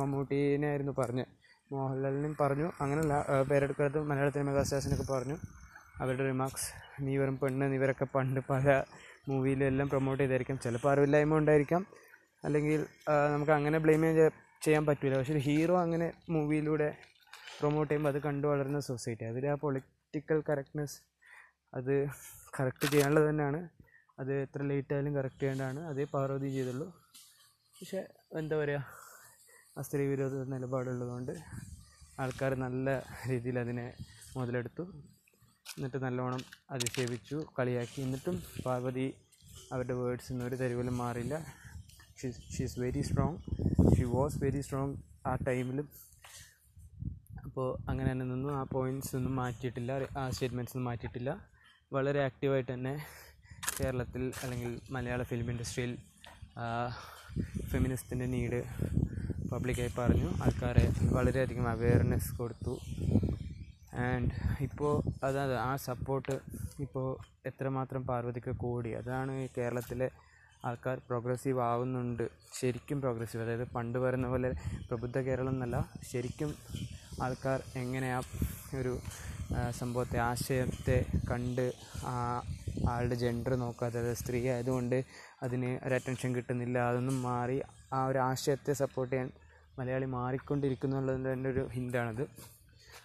മമ്മൂട്ടീനെ 0.00 0.66
ആയിരുന്നു 0.70 0.94
പറഞ്ഞ്. 1.00 1.24
മോഹൻലാലിനും 1.72 2.32
പറഞ്ഞു. 2.40 2.66
അങ്ങനെയല്ല 2.82 3.14
പേരെടുക്കരുത് 3.50 3.50
പേരെടുക്കാത്ത 3.50 4.04
മലയാള 4.10 4.30
സിനിമ 4.36 4.52
കാസ്റ്റേഴ്സിനൊക്കെ 4.56 5.06
പറഞ്ഞു. 5.12 5.36
അവരുടെ 6.02 6.24
റിമാർക്സ് 6.30 6.68
നീ 7.06 7.14
വെറും 7.20 7.36
പെണ്ണ് 7.42 7.74
ഇവരൊക്കെ 7.78 8.06
പണ്ട് 8.14 8.40
പല 8.50 8.66
മൂവിയിലും 9.28 9.66
എല്ലാം 9.70 9.88
പ്രൊമോട്ട് 9.92 10.20
ചെയ്തായിരിക്കാം. 10.22 10.58
ചിലപ്പോൾ 10.64 10.90
അറിവില്ലായ്മ 10.92 11.40
ഉണ്ടായിരിക്കാം. 11.42 11.82
അല്ലെങ്കിൽ 12.46 12.80
നമുക്ക് 13.34 13.52
അങ്ങനെ 13.58 13.78
ബ്ലെയിം 13.84 14.02
ചെയ്യാൻ 14.02 14.38
പറ്റില്ല 14.88 15.14
പക്ഷെ 15.18 15.32
ഒരു 15.36 15.42
ഹീറോ 15.46 15.74
അങ്ങനെ 15.82 16.06
മൂവിയിലൂടെ 16.34 16.88
പ്രൊമോട്ട് 17.58 17.88
ചെയ്യുമ്പോൾ 17.90 18.10
അത് 18.12 18.18
കണ്ടു 18.26 18.46
വളരുന്ന 18.50 18.78
സൊസൈറ്റി 18.88 19.24
അതിൽ 19.30 19.44
ആ 19.52 19.54
പൊളിറ്റിക്കൽ 19.62 20.38
കറക്റ്റ്നെസ് 20.48 20.96
അത് 21.78 21.94
കറക്റ്റ് 22.56 22.86
ചെയ്യാനുള്ളത് 22.92 23.26
തന്നെയാണ്. 23.30 23.60
അത് 24.20 24.32
എത്ര 24.44 24.62
ലേറ്റ് 24.70 24.94
ആയാലും 24.94 25.12
കറക്റ്റ് 25.18 25.42
ചെയ്യേണ്ടതാണ് 25.42 25.80
അതേ 25.90 26.04
പാർവതി 26.14 26.48
ചെയ്തുള്ളൂ. 26.56 26.86
പക്ഷേ 27.76 28.00
എന്താ 28.40 28.56
പറയുക 28.60 29.82
സ്ത്രീ 29.86 30.04
വിരോധ 30.10 30.42
നിലപാടുള്ളതുകൊണ്ട് 30.54 31.32
ആൾക്കാർ 32.22 32.54
നല്ല 32.64 32.88
രീതിയിൽ 33.30 33.58
അതിനെ 33.64 33.86
മുതലെടുത്തു. 34.36 34.84
എന്നിട്ട് 35.76 35.98
നല്ലോണം 36.06 36.42
അധിക്ഷേപിച്ചു 36.76 37.38
കളിയാക്കി. 37.58 37.98
എന്നിട്ടും 38.06 38.36
പാർവതി 38.66 39.06
അവരുടെ 39.74 39.96
വേർഡ്സ് 40.00 40.30
ഒന്നും 40.32 40.46
ഒരു 40.48 40.56
തെരുവിലും 40.62 40.96
മാറില്ല 41.02 41.34
she 42.20 42.28
she's 42.54 42.78
very 42.82 43.02
strong 43.08 43.38
she 43.88 44.04
was 44.04 44.38
very 44.44 44.60
strong 44.60 44.96
ആ 45.26 45.34
ടൈമിലും. 45.48 45.88
അപ്പോൾ 47.44 47.68
അങ്ങനെ 47.88 48.12
തന്നെ 48.12 48.24
നിന്നു 48.24 48.50
ആ 48.52 48.62
പോയിന്റ്സ് 48.72 49.16
ഒന്നും 49.16 49.36
മാറ്റിയിട്ടില്ല. 49.36 49.92
ആ 50.18 50.30
സ്റ്റേറ്റ്മെന്റ്സ് 50.30 50.76
ഒന്നും 50.76 50.88
മാറ്റിയിട്ടില്ല. 50.90 51.30
വളരെ 51.92 52.20
ആക്റ്റീവായിട്ട് 52.24 52.72
തന്നെ 52.74 52.94
കേരളത്തിൽ 53.78 54.22
അല്ലെങ്കിൽ 54.42 54.80
മലയാള 54.90 55.22
ഫിലിം 55.22 55.50
ഇൻഡസ്ട്രിയിൽ 55.50 55.92
ഫെമിനിസ്റ്റിന്റെ 57.70 58.26
നീഡ് 58.26 58.60
പബ്ലിക്കായി 59.52 59.92
പറഞ്ഞു. 59.98 60.28
ആൾക്കാരെ 60.44 60.84
വളരെയധികം 61.16 61.68
അവെയർനെസ് 61.68 62.32
കൊടുത്തു. 62.38 62.74
ആൻഡ് 64.08 64.30
ഇപ്പോൾ 64.66 64.94
അതായത് 65.24 65.56
ആ 65.68 65.76
സപ്പോർട്ട് 65.88 66.34
ഇപ്പോൾ 66.84 67.08
എത്രമാത്രം 67.48 68.02
പാർവതിക്ക് 68.06 68.50
കൂടി. 68.64 68.90
അതാണ് 69.00 69.48
കേരളത്തിലെ 69.56 70.10
ആൾക്കാർ 70.64 70.96
പ്രോഗ്രസീവ് 71.08 71.60
ആവുന്നുണ്ട്. 71.60 72.24
ശരിക്കും 72.58 72.98
പ്രോഗ്രസീവ് 73.00 73.42
അതായത് 73.44 73.66
പണ്ട് 73.76 73.98
വരുന്ന 74.04 74.26
പോലെ 74.28 74.50
പ്രബുദ്ധ 74.88 75.18
കേരളം 75.26 75.54
എന്നല്ല 75.54 75.76
ശരിക്കും 76.10 76.50
ആൾക്കാർ 77.24 77.60
എങ്ങനെയാ 77.82 78.18
ഒരു 78.78 78.92
സംഭവത്തെ 79.78 80.18
ആശയത്തെ 80.30 80.98
കണ്ട് 81.30 81.66
ആളുടെ 82.92 83.16
ജെൻഡർ 83.22 83.52
നോക്കാതെ 83.62 83.98
അതായത് 84.00 84.18
സ്ത്രീ 84.22 84.40
ആയതുകൊണ്ട് 84.48 84.98
അതിന് 85.42 85.70
ഒരു 85.86 85.94
അറ്റൻഷൻ 85.94 86.30
കിട്ടുന്നില്ല. 86.36 86.76
അതൊന്നും 86.90 87.16
മാറി 87.22 87.56
ആ 87.92 88.00
ഒരു 88.10 88.20
ആശയത്തെ 88.28 88.72
സപ്പോർട്ട് 88.72 89.12
ചെയ്യാൻ 89.14 89.30
മലയാളി 89.78 90.06
മാറിക്കൊണ്ടിരിക്കുന്നു 90.16 90.96
എന്നുള്ളതിന്റെ 90.96 91.50
ഒരു 91.50 91.64
ഹിന്റാണത് 91.76 92.24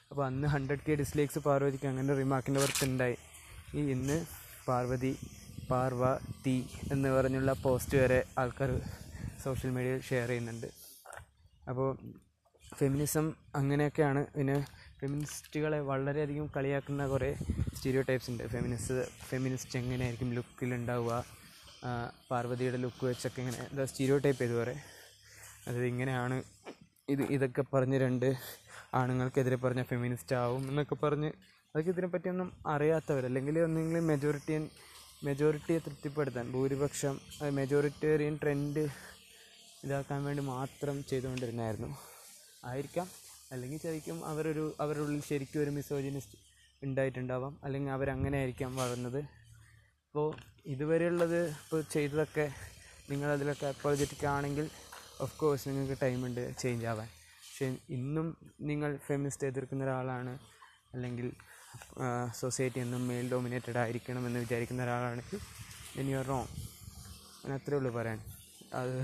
അപ്പോൾ 0.09 0.23
അന്ന് 0.25 0.47
ഹൺഡ്രഡ് 0.47 0.85
കെ 0.87 0.95
ഡിസ്ലൈക്സ് 0.95 1.39
പാർവതിക്ക് 1.47 1.87
അങ്ങനെ 1.91 2.15
റിമാർക്കിന്റെ 2.21 2.61
ഉണ്ടായി. 2.89 3.17
ഈ 3.75 3.81
ഇന്ന് 3.95 4.17
പാർവതി 4.67 5.11
പാർവ 5.71 6.03
തീ 6.45 6.55
എന്ന് 6.93 7.09
പറഞ്ഞുള്ള 7.15 7.51
പോസ്റ്റ് 7.63 7.95
വരെ 8.01 8.19
ആൾക്കാർ 8.41 8.71
സോഷ്യൽ 9.43 9.71
മീഡിയയിൽ 9.75 10.01
ഷെയർ 10.09 10.29
ചെയ്യുന്നുണ്ട്. 10.31 10.67
അപ്പോൾ 11.69 11.89
ഫെമിനിസം 12.79 13.25
അങ്ങനെയൊക്കെയാണ്. 13.59 14.21
പിന്നെ 14.35 14.57
ഫെമിനിസ്റ്റുകളെ 14.99 15.79
വളരെയധികം 15.91 16.47
കളിയാക്കുന്ന 16.55 17.03
കുറേ 17.13 17.29
സ്റ്റീരിയോ 17.75 18.03
ടൈപ്സ് 18.09 18.29
ഉണ്ട്. 18.31 18.43
ഫെമിനിസ്റ്റ് 18.53 18.97
ഫെമിനിസ്റ്റ് 19.29 19.75
എങ്ങനെയായിരിക്കും 19.81 20.29
ലുക്കിലുണ്ടാവുക 20.37 21.13
പാർവതിയുടെ 22.31 22.79
ലുക്ക് 22.83 23.03
വെച്ചൊക്കെ 23.09 23.39
ഇങ്ങനെ 23.43 23.59
എന്താ 23.69 23.85
സ്റ്റീരിയോ 23.91 24.17
ടൈപ്പ് 24.25 24.41
ചെയ്ത് 24.41 24.55
പറയും 24.61 24.81
അത് 25.69 25.79
ഇങ്ങനെയാണ്. 25.91 26.37
ഇത് 27.13 27.23
ഇതൊക്കെ 27.35 27.63
പറഞ്ഞ് 27.73 27.97
രണ്ട് 28.05 28.29
ആണുങ്ങൾക്കെതിരെ 28.99 29.57
പറഞ്ഞ 29.65 29.81
ഫെമിനിസ്റ്റ് 29.91 30.35
ആവും 30.41 30.63
എന്നൊക്കെ 30.71 30.95
പറഞ്ഞ് 31.03 31.29
അതൊക്കെ 31.71 31.91
ഇതിനെപ്പറ്റിയൊന്നും 31.93 32.49
അറിയാത്തവർ 32.73 33.23
അല്ലെങ്കിൽ 33.29 33.55
ഒന്നെങ്കിലും 33.67 34.05
മെജോറിറ്റിയൻ 34.11 34.63
മെജോറിറ്റിയെ 35.25 35.79
തൃപ്തിപ്പെടുത്താൻ 35.79 36.51
ഭൂരിപക്ഷം 36.51 37.19
മെജോറിറ്റേറിയൻ 37.49 38.35
ട്രെൻഡ് 38.41 38.87
ഇതാക്കാൻ 39.83 40.23
വേണ്ടി 40.23 40.43
മാത്രം 40.43 41.03
ചെയ്തുകൊണ്ടിരുന്നായിരുന്നു. 41.03 41.97
ആയിരിക്കാം. 42.65 43.07
അല്ലെങ്കിൽ 43.51 43.79
ശരിക്കും 43.83 44.25
അവരൊരു 44.25 44.75
അവരുടെ 44.79 45.03
ഉള്ളിൽ 45.03 45.21
ശരിക്കും 45.29 45.61
ഒരു 45.61 45.69
മിസോജിനിസ്റ്റ് 45.69 46.37
ഉണ്ടായിട്ടുണ്ടാവാം. 46.83 47.57
അല്ലെങ്കിൽ 47.63 47.91
അവരങ്ങനെ 47.91 48.37
ആയിരിക്കാം 48.37 48.75
വളർന്നത്. 48.75 49.19
അപ്പോൾ 50.09 50.35
ഇതുവരെയുള്ളത് 50.65 51.41
ഇപ്പോൾ 51.49 51.81
ചെയ്തതൊക്കെ 51.81 52.51
നിങ്ങളതിലൊക്കെ 53.09 53.65
അപ്പോളജറ്റിക് 53.65 54.27
ആണെങ്കിൽ 54.27 54.69
ഓഫ് 55.21 55.37
കോഴ്സ് 55.39 55.69
നിങ്ങൾക്ക് 55.69 56.01
ടൈമുണ്ട് 56.01 56.57
ചേഞ്ച് 56.57 56.85
ആവാൻ. 56.85 57.07
പക്ഷേ 57.07 57.77
ഇന്നും 57.89 58.37
നിങ്ങൾ 58.61 58.97
ഫെമിനിസ്റ്റ് 59.07 59.47
എതിർക്കുന്ന 59.47 59.83
ഒരാളാണ്. 59.83 60.39
അല്ലെങ്കിൽ 60.93 61.31
സൊസൈറ്റി 62.39 62.79
എന്നും 62.85 63.01
മെയിൽ 63.09 63.25
ഡോമിനേറ്റഡ് 63.33 63.79
ആയിരിക്കണം 63.83 64.23
എന്ന് 64.27 64.39
വിചാരിക്കുന്ന 64.45 64.81
ഒരാളാണെങ്കിൽ 64.85 65.39
ദെൻ 65.95 66.07
യു 66.11 66.17
ആർ 66.21 66.27
റോങ് 66.33 66.49
അങ്ങനെ 67.39 67.55
അത്രേ 67.59 67.77
ഉള്ളൂ 67.79 67.91
പറയാൻ. 67.97 68.19
അത് 68.79 68.95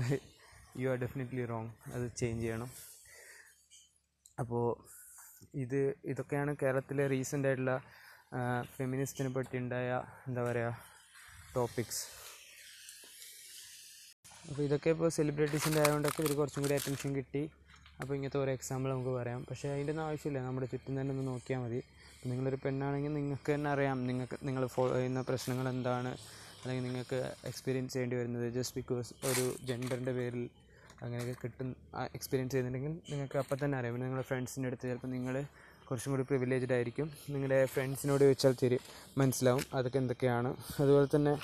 യു 0.80 0.88
ആർ 0.92 0.98
ഡെഫിനറ്റ്ലി 1.04 1.44
റോങ് 1.52 1.70
അത് 1.96 2.04
ചേഞ്ച് 2.20 2.42
ചെയ്യണം. 2.44 2.70
അപ്പോൾ 4.42 4.66
ഇത് 5.64 5.80
ഇതൊക്കെയാണ് 6.12 6.52
കേരളത്തിലെ 6.62 7.04
റീസെന്റ് 7.14 7.48
ആയിട്ടുള്ള 7.48 7.74
ഫെമിനിസ്റ്റിനെ 8.76 9.30
പറ്റി 9.36 9.56
ഉണ്ടായ 9.62 9.88
എന്താ 10.28 10.42
പറയുക 10.48 10.70
ടോപ്പിക്സ് 11.54 12.02
അപ്പോൾ 14.50 14.62
ഇതൊക്കെ 14.66 14.90
ഇപ്പോൾ 14.94 15.10
സെലിബ്രിറ്റീസിന്റെ 15.16 15.80
ആയതുകൊണ്ടൊക്കെ 15.82 16.20
ഇവർ 16.22 16.32
കുറച്ചും 16.38 16.62
കൂടി 16.64 16.74
അറ്റൻഷൻ 16.76 17.10
കിട്ടി. 17.18 17.42
അപ്പോൾ 18.00 18.14
ഇങ്ങനത്തെ 18.16 18.38
ഓരോ 18.42 18.52
എക്സാമ്പിൾ 18.58 18.88
നമുക്ക് 18.94 19.12
പറയാം. 19.18 19.40
പക്ഷേ 19.48 19.66
അതിന്റെ 19.74 19.92
ഒന്നും 19.94 20.04
ആവശ്യമില്ല. 20.06 20.40
നമ്മുടെ 20.46 20.66
ചുറ്റും 20.72 20.94
തന്നെ 21.00 21.12
ഒന്ന് 21.14 21.24
നോക്കിയാൽ 21.32 21.60
മതി. 21.64 21.80
നിങ്ങളൊരു 22.30 22.58
പെണ്ണാണെങ്കിൽ 22.64 23.12
നിങ്ങൾക്ക് 23.18 23.50
തന്നെ 23.54 23.68
അറിയാം 23.74 23.98
നിങ്ങൾക്ക് 24.08 24.36
നിങ്ങൾ 24.48 24.64
ഫോളോ 24.74 24.94
ചെയ്യുന്ന 24.96 25.20
പ്രശ്നങ്ങൾ 25.30 25.66
എന്താണ് 25.74 26.10
അല്ലെങ്കിൽ 26.60 26.84
നിങ്ങൾക്ക് 26.88 27.18
എക്സ്പീരിയൻസ് 27.50 27.92
ചെയ്യേണ്ടി 27.94 28.16
വരുന്നത്. 28.16 28.46
ജസ്റ്റ് 28.56 28.76
ബിക്കോസ് 28.80 29.10
ഒരു 29.30 29.44
ജെൻഡറിന്റെ 29.68 30.12
പേരിൽ 30.18 30.44
അങ്ങനെയൊക്കെ 31.04 31.34
കിട്ടും 31.42 31.68
എക്സ്പീരിയൻസ് 32.16 32.52
ചെയ്യുന്നുണ്ടെങ്കിൽ 32.52 32.92
നിങ്ങൾക്ക് 33.10 33.38
അപ്പം 33.42 33.58
തന്നെ 33.62 33.76
അറിയാം. 33.78 33.94
പിന്നെ 33.94 34.06
നിങ്ങളുടെ 34.08 34.26
ഫ്രണ്ട്സിന്റെ 34.30 34.68
അടുത്ത് 34.70 34.86
ചിലപ്പോൾ 34.90 35.10
നിങ്ങൾ 35.16 35.34
കുറച്ചും 35.88 36.10
കൂടി 36.12 36.24
പ്രിവിലേജ്ഡ് 36.30 36.74
ആയിരിക്കും. 36.76 37.08
നിങ്ങളുടെ 37.32 37.58
ഫ്രണ്ട്സിനോട് 37.74 38.22
ചോദിച്ചാൽ 38.26 38.54
ശരി 38.62 38.78
മനസ്സിലാവും 39.20 39.64
അതൊക്കെ 39.78 39.98
എന്തൊക്കെയാണ്. 40.02 40.50
അതുപോലെ 40.82 41.08
തന്നെ 41.14 41.34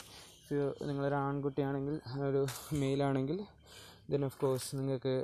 നിങ്ങളൊരു 0.89 1.17
ആൺകുട്ടിയാണെങ്കിൽ 1.27 1.97
ഒരു 2.29 2.43
മെയിലാണെങ്കിൽ 2.83 3.39
ദെൻ 4.13 4.23
ഓഫ് 4.29 4.39
കോഴ്സ് 4.43 4.71
നിങ്ങൾക്ക് 4.81 5.15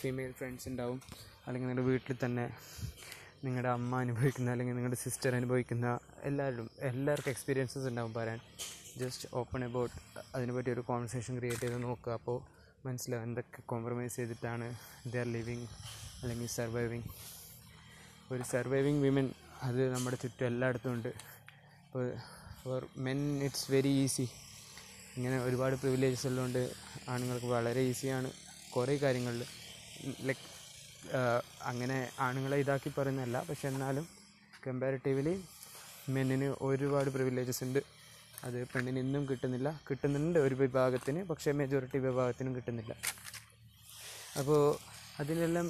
ഫീമെയിൽ 0.00 0.32
ഫ്രണ്ട്സ് 0.40 0.68
ഉണ്ടാവും. 0.72 1.00
അല്ലെങ്കിൽ 1.46 1.68
നിങ്ങളുടെ 1.70 1.86
വീട്ടിൽ 1.90 2.18
തന്നെ 2.24 2.44
നിങ്ങളുടെ 3.44 3.70
അമ്മ 3.76 3.92
അനുഭവിക്കുന്ന 4.04 4.48
അല്ലെങ്കിൽ 4.54 4.74
നിങ്ങളുടെ 4.78 4.98
സിസ്റ്റർ 5.02 5.32
അനുഭവിക്കുന്ന 5.38 5.86
എല്ലാവരും 6.28 6.66
എല്ലാവർക്കും 6.88 7.30
എക്സ്പീരിയൻസസ് 7.34 7.86
ഉണ്ടാവും 7.90 8.12
പറയാൻ. 8.16 8.40
ജസ്റ്റ് 9.02 9.28
ഓപ്പൺ 9.40 9.60
അബൌട്ട് 9.68 9.94
അതിനെപ്പറ്റി 10.34 10.70
ഒരു 10.74 10.82
കോൺവെർസേഷൻ 10.88 11.34
ക്രിയേറ്റ് 11.38 11.64
ചെയ്ത് 11.66 11.78
നോക്കുക. 11.86 12.12
അപ്പോൾ 12.18 12.36
മനസ്സിലാവും 12.86 13.24
എന്തൊക്കെ 13.28 13.60
കോംപ്രമൈസ് 13.72 14.16
ചെയ്തിട്ടാണ് 14.20 14.66
ദേ 15.12 15.18
ആർ 15.22 15.28
ലിവിങ് 15.36 15.66
അല്ലെങ്കിൽ 16.20 16.50
സർവൈവിങ് 16.58 17.08
ഒരു 18.34 18.44
സർവൈവിങ് 18.52 19.00
വിമൻ 19.06 19.26
അത് 19.68 19.80
നമ്മുടെ 19.94 20.16
ചുറ്റും 20.22 20.46
എല്ലായിടത്തും 20.50 20.92
ഉണ്ട്. 20.96 21.10
ഇപ്പോൾ 21.86 22.04
for 22.62 22.82
men 23.06 23.20
it's 23.46 23.66
very 23.74 23.94
easy 24.04 24.26
ഇങ്ങനെ 25.16 25.36
ഒരുപാട് 25.46 25.74
പ്രിവിലേജസ് 25.82 26.26
ഉള്ളതുകൊണ്ട് 26.30 26.62
ആണുങ്ങൾക്ക് 27.12 27.48
വളരെ 27.56 27.82
ഈസിയാണ് 27.90 28.28
കുറേ 28.74 28.94
കാര്യങ്ങളിൽ 29.04 29.42
ലൈക്ക് 30.28 30.46
അങ്ങനെ 31.70 31.98
ആണുങ്ങളെ 32.26 32.56
ഇതാക്കി 32.62 32.90
പറയുന്നതല്ല. 32.98 33.38
പക്ഷെ 33.48 33.66
എന്നാലും 33.72 34.06
കമ്പാരിറ്റീവ്ലി 34.66 35.34
മെന്നിന് 36.14 36.48
ഒരുപാട് 36.68 37.10
പ്രിവിലേജസ് 37.16 37.62
ഉണ്ട്. 37.66 37.80
അത് 38.46 38.58
പെണ്ണിന് 38.72 38.98
ഇന്നും 39.04 39.22
കിട്ടുന്നില്ല. 39.30 39.68
കിട്ടുന്നുണ്ട് 39.88 40.38
ഒരു 40.46 40.56
വിഭാഗത്തിന് 40.62 41.20
പക്ഷേ 41.30 41.52
മെജോറിറ്റി 41.60 41.98
വിഭാഗത്തിനും 42.06 42.52
കിട്ടുന്നില്ല. 42.58 42.92
അപ്പോൾ 44.40 44.62
അതിനെല്ലാം 45.22 45.66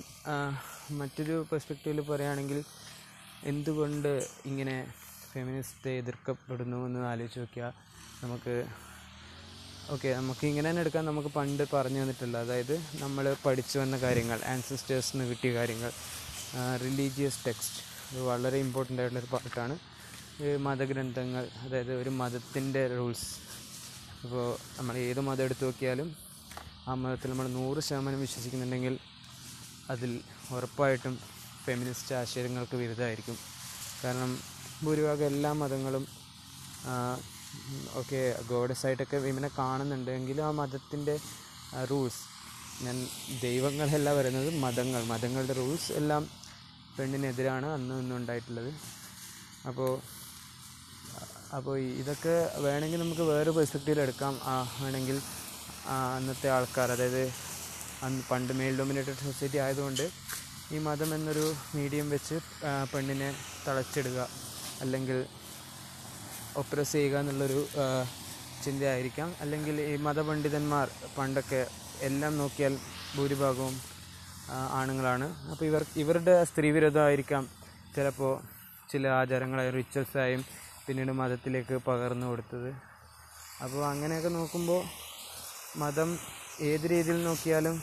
മറ്റൊരു 1.01 1.37
പെർസ്പെക്റ്റീവിൽ 1.51 2.01
പറയുകയാണെങ്കിൽ 2.11 2.59
എന്തുകൊണ്ട് 3.53 4.12
ഇങ്ങനെ 4.51 4.77
ഫെമിനിസ്റ്റ് 5.33 5.90
എതിർക്കപ്പെടുന്നു 6.01 6.79
എന്ന് 6.87 7.01
ആലോചിച്ച് 7.12 7.40
നോക്കിയാൽ 7.43 7.73
നമുക്ക് 8.23 8.55
ഓക്കെ 9.94 10.09
നമുക്ക് 10.18 10.44
ഇങ്ങനെ 10.48 10.68
തന്നെ 10.68 10.83
എടുക്കാൻ 10.85 11.05
നമുക്ക് 11.11 11.31
പണ്ട് 11.37 11.62
പറഞ്ഞു 11.72 12.00
തന്നിട്ടുള്ള 12.03 12.37
അതായത് 12.44 12.74
നമ്മൾ 13.03 13.24
പഠിച്ചു 13.44 13.76
വന്ന 13.81 13.96
കാര്യങ്ങൾ 14.05 14.38
ആൻസിസ്റ്റേഴ്സിൽ 14.53 15.14
നിന്ന് 15.14 15.26
കിട്ടിയ 15.31 15.50
കാര്യങ്ങൾ 15.57 15.90
റിലീജിയസ് 16.85 17.40
ടെക്സ്റ്റ് 17.46 17.81
ഇത് 18.11 18.20
വളരെ 18.31 18.59
ഇമ്പോർട്ടന്റ് 18.64 19.00
ആയിട്ടുള്ളൊരു 19.03 19.31
പാർട്ടാണ് 19.35 19.74
മതഗ്രന്ഥങ്ങൾ 20.66 21.44
അതായത് 21.64 21.92
ഒരു 22.03 22.11
മതത്തിന്റെ 22.20 22.83
റൂൾസ് 22.94 23.29
ഇപ്പോൾ 24.24 24.46
നമ്മൾ 24.79 24.94
ഏത് 25.05 25.20
മതം 25.29 25.44
എടുത്തു 25.46 25.64
നോക്കിയാലും 25.66 26.09
ആ 26.87 26.94
മതത്തിൽ 27.03 27.31
നമ്മൾ 27.33 27.48
നൂറ് 27.57 27.81
ശതമാനം 27.88 28.20
വിശ്വസിക്കുന്നുണ്ടെങ്കിൽ 28.24 28.94
അതിൽ 29.90 30.11
ഉറപ്പായിട്ടും 30.55 31.14
ഫെമിനിസ്റ്റ് 31.64 32.14
ആശയങ്ങൾക്ക് 32.20 32.76
വിരുദ്ധമായിരിക്കും. 32.83 33.37
കാരണം 34.03 34.31
ഭൂരിഭാഗം 34.85 35.26
എല്ലാ 35.33 35.50
മതങ്ങളും 35.61 36.05
ഓക്കെ 38.00 38.20
ഗോഡസ് 38.50 38.84
ആയിട്ടൊക്കെ 38.86 39.18
വിമനെ 39.26 39.50
കാണുന്നുണ്ട് 39.58 40.10
എങ്കിലും 40.18 40.44
ആ 40.48 40.50
മതത്തിന്റെ 40.60 41.14
റൂൾസ് 41.90 42.22
ഞാൻ 42.84 42.96
ദൈവങ്ങളല്ല 43.44 44.08
പറയുന്നത് 44.18 44.50
മതങ്ങൾ. 44.64 45.02
മതങ്ങളുടെ 45.12 45.54
റൂൾസ് 45.60 45.90
എല്ലാം 46.00 46.22
പെണ്ണിനെതിരാണ് 46.96 47.68
അന്നും 47.76 47.98
ഇന്നും 48.02 48.16
ഉണ്ടായിട്ടുള്ളത്. 48.20 48.70
അപ്പോൾ 49.70 49.90
അപ്പോൾ 51.56 51.76
ഇതൊക്കെ 52.00 52.34
വേണമെങ്കിൽ 52.64 53.00
നമുക്ക് 53.02 53.24
വേറെ 53.32 53.50
പെർസ്പെക്റ്റീവിൽ 53.56 54.00
എടുക്കാം. 54.04 54.34
വേണമെങ്കിൽ 54.82 55.16
അന്നത്തെ 56.16 56.48
ആൾക്കാർ 56.56 56.88
അതായത് 56.96 57.22
അന്ന് 58.06 58.22
പണ്ട് 58.30 58.52
മെയിൽ 58.58 58.74
ഡൊമിനേറ്റഡ് 58.80 59.22
സൊസൈറ്റി 59.24 59.58
ആയതുകൊണ്ട് 59.64 60.04
ഈ 60.74 60.78
മതം 60.86 61.10
എന്നൊരു 61.16 61.44
മീഡിയം 61.76 62.06
വെച്ച് 62.14 62.36
പെണ്ണിനെ 62.92 63.30
തളച്ചിടുക. 63.66 64.18
അല്ലെങ്കിൽ 64.82 65.18
ഒപ്രസ് 66.60 66.92
ചെയ്യുക 66.96 67.16
എന്നുള്ളൊരു 67.22 67.60
ചിന്തയായിരിക്കാം. 68.64 69.28
അല്ലെങ്കിൽ 69.42 69.76
ഈ 69.90 69.94
മതപണ്ഡിതന്മാർ 70.06 70.88
പണ്ടൊക്കെ 71.16 71.60
എല്ലാം 72.08 72.32
നോക്കിയാൽ 72.40 72.74
ഭൂരിഭാഗവും 73.16 73.76
ആണുങ്ങളാണ്. 74.78 75.26
അപ്പോൾ 75.50 75.64
ഇവർ 75.70 75.82
ഇവരുടെ 76.02 76.34
സ്ത്രീവിരുദ്ധമായിരിക്കാം 76.50 77.44
ചിലപ്പോൾ 77.94 78.34
ചില 78.90 79.08
ആചാരങ്ങളായും 79.20 79.74
റിച്വൽസായും 79.78 80.42
പിന്നീട് 80.86 81.12
മതത്തിലേക്ക് 81.20 81.76
പകർന്നു 81.88 82.26
കൊടുത്തത്. 82.30 82.70
അപ്പോൾ 83.64 83.82
അങ്ങനെയൊക്കെ 83.92 84.30
നോക്കുമ്പോൾ 84.38 84.82
മതം 85.82 86.10
ഏത് 86.68 86.86
രീതിയിൽ 86.92 87.18
നോക്കിയാലും 87.28 87.76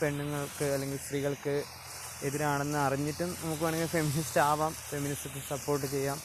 പെണ്ണുങ്ങൾക്ക് 0.00 0.66
അല്ലെങ്കിൽ 0.74 0.98
സ്ത്രീകൾക്ക് 1.04 1.54
എതിരാണെന്ന് 2.28 2.78
അറിഞ്ഞിട്ടും 2.86 3.30
നമുക്ക് 3.42 3.64
വേണമെങ്കിൽ 3.64 3.90
ഫെമിനിസ്റ്റ് 3.94 4.40
ആവാം 4.50 4.72
ഫെമിനിസ്റ്റ് 4.90 5.42
സപ്പോർട്ട് 5.48 5.86
ചെയ്യാം. 5.94 6.18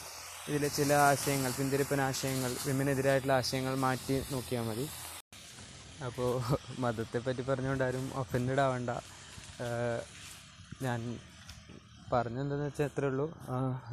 ഇതിലെ 0.48 0.68
ചില 0.68 0.92
ആശയങ്ങൾ 0.92 1.52
പിന്തിരിപ്പൻ 1.58 2.00
ആശയങ്ങൾ 2.00 2.56
വിമനെതിരായിട്ടുള്ള 2.66 3.32
ആശയങ്ങൾ 3.32 3.74
മാറ്റി 3.74 4.14
നോക്കിയാൽ 4.32 4.62
മതി. 4.62 4.86
അപ്പോൾ 6.06 6.30
മതത്തെ 6.78 7.18
പറ്റി 7.18 7.42
പറഞ്ഞുകൊണ്ട് 7.42 7.84
ആരും 7.84 8.04
ഒഫൻഡഡ് 8.14 8.60
ആവണ്ട. 8.60 8.90
ഞാൻ 10.82 11.18
പറഞ്ഞെന്താണെന്ന് 12.12 12.66
വെച്ചാൽ 12.66 12.86
അത്രേ 12.86 13.08
ഉള്ളൂ. 13.08 13.26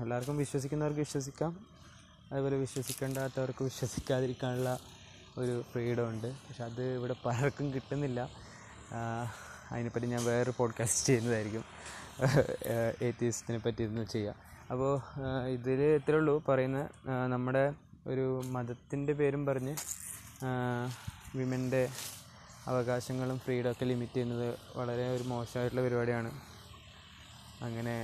എല്ലാവർക്കും 0.02 0.38
വിശ്വസിക്കുന്നവർക്ക് 0.38 1.00
വിശ്വസിക്കാം. 1.00 1.52
അതുപോലെ 2.32 2.56
വിശ്വസിക്കേണ്ടാത്തവർക്ക് 2.56 3.64
വിശ്വസിക്കാതിരിക്കാനുള്ള 3.64 4.80
ഒരു 5.38 5.66
ഫ്രീഡം 5.72 6.10
ഉണ്ട്. 6.10 6.28
പക്ഷെ 6.28 6.64
അത് 6.64 6.84
ഇവിടെ 6.96 7.16
പലർക്കും 7.26 7.74
കിട്ടുന്നില്ല. 7.74 8.30
അതിനെപ്പറ്റി 9.72 10.06
ഞാൻ 10.06 10.24
വേറൊരു 10.26 10.54
പോഡ്കാസ്റ്റ് 10.58 11.06
ചെയ്യുന്നതായിരിക്കും. 11.08 11.66
ഏത്തീസത്തിനെ 13.02 13.60
പറ്റി 13.60 13.82
ഇരുന്ന് 13.84 14.06
ചെയ്യാം. 14.06 14.36
അപ്പോൾ 14.72 14.94
ഇതിൽ 15.56 15.82
ഇത്രേ 16.00 16.18
ഉള്ളൂ. 16.20 16.36
പറയുന്ന 16.48 16.80
നമ്മുടെ 17.34 17.66
ഒരു 18.12 18.26
മതത്തിന്റെ 18.56 19.14
പേരും 19.20 19.42
പറഞ്ഞ് 19.50 19.74
വിമന്റെ 21.38 21.84
അവകാശങ്ങളും 22.72 23.38
ഫ്രീഡം 23.46 23.70
ഒക്കെ 23.74 23.86
ലിമിറ്റ് 23.92 24.18
ചെയ്യുന്നത് 24.18 24.48
വളരെ 24.80 25.06
ഒരു 25.16 25.24
മോശമായിട്ടുള്ള 25.32 25.82
പരിപാടിയാണ്. 25.86 26.32
അങ്ങനെ 27.68 27.96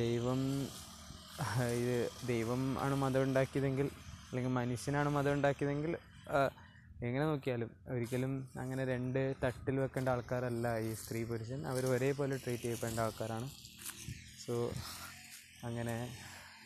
ദൈവം 0.00 0.40
ഇത് 1.80 1.96
ദൈവം 2.30 2.62
ആണ് 2.84 2.94
മതം 3.02 3.22
ഉണ്ടാക്കിയതെങ്കിൽ 3.26 3.86
അല്ലെങ്കിൽ 4.28 4.52
മനുഷ്യനാണ് 4.60 5.10
മതം 5.16 5.34
ഉണ്ടാക്കിയതെങ്കിൽ 5.36 5.92
എങ്ങനെ 7.06 7.24
നോക്കിയാലും 7.30 7.70
ഒരിക്കലും 7.92 8.32
അങ്ങനെ 8.62 8.82
രണ്ട് 8.92 9.20
തട്ടിൽ 9.44 9.76
വെക്കേണ്ട 9.82 10.08
ആൾക്കാരല്ല 10.14 10.66
ഈ 10.86 10.90
സ്ത്രീ 11.02 11.20
പുരുഷൻ. 11.30 11.60
അവർ 11.70 11.82
ഒരേപോലെ 11.94 12.36
ട്രീറ്റ് 12.44 12.64
ചെയ്യപ്പെടേണ്ട 12.66 13.00
ആൾക്കാരാണ്. 13.06 13.48
സോ 14.44 14.54
അങ്ങനെ 15.68 15.94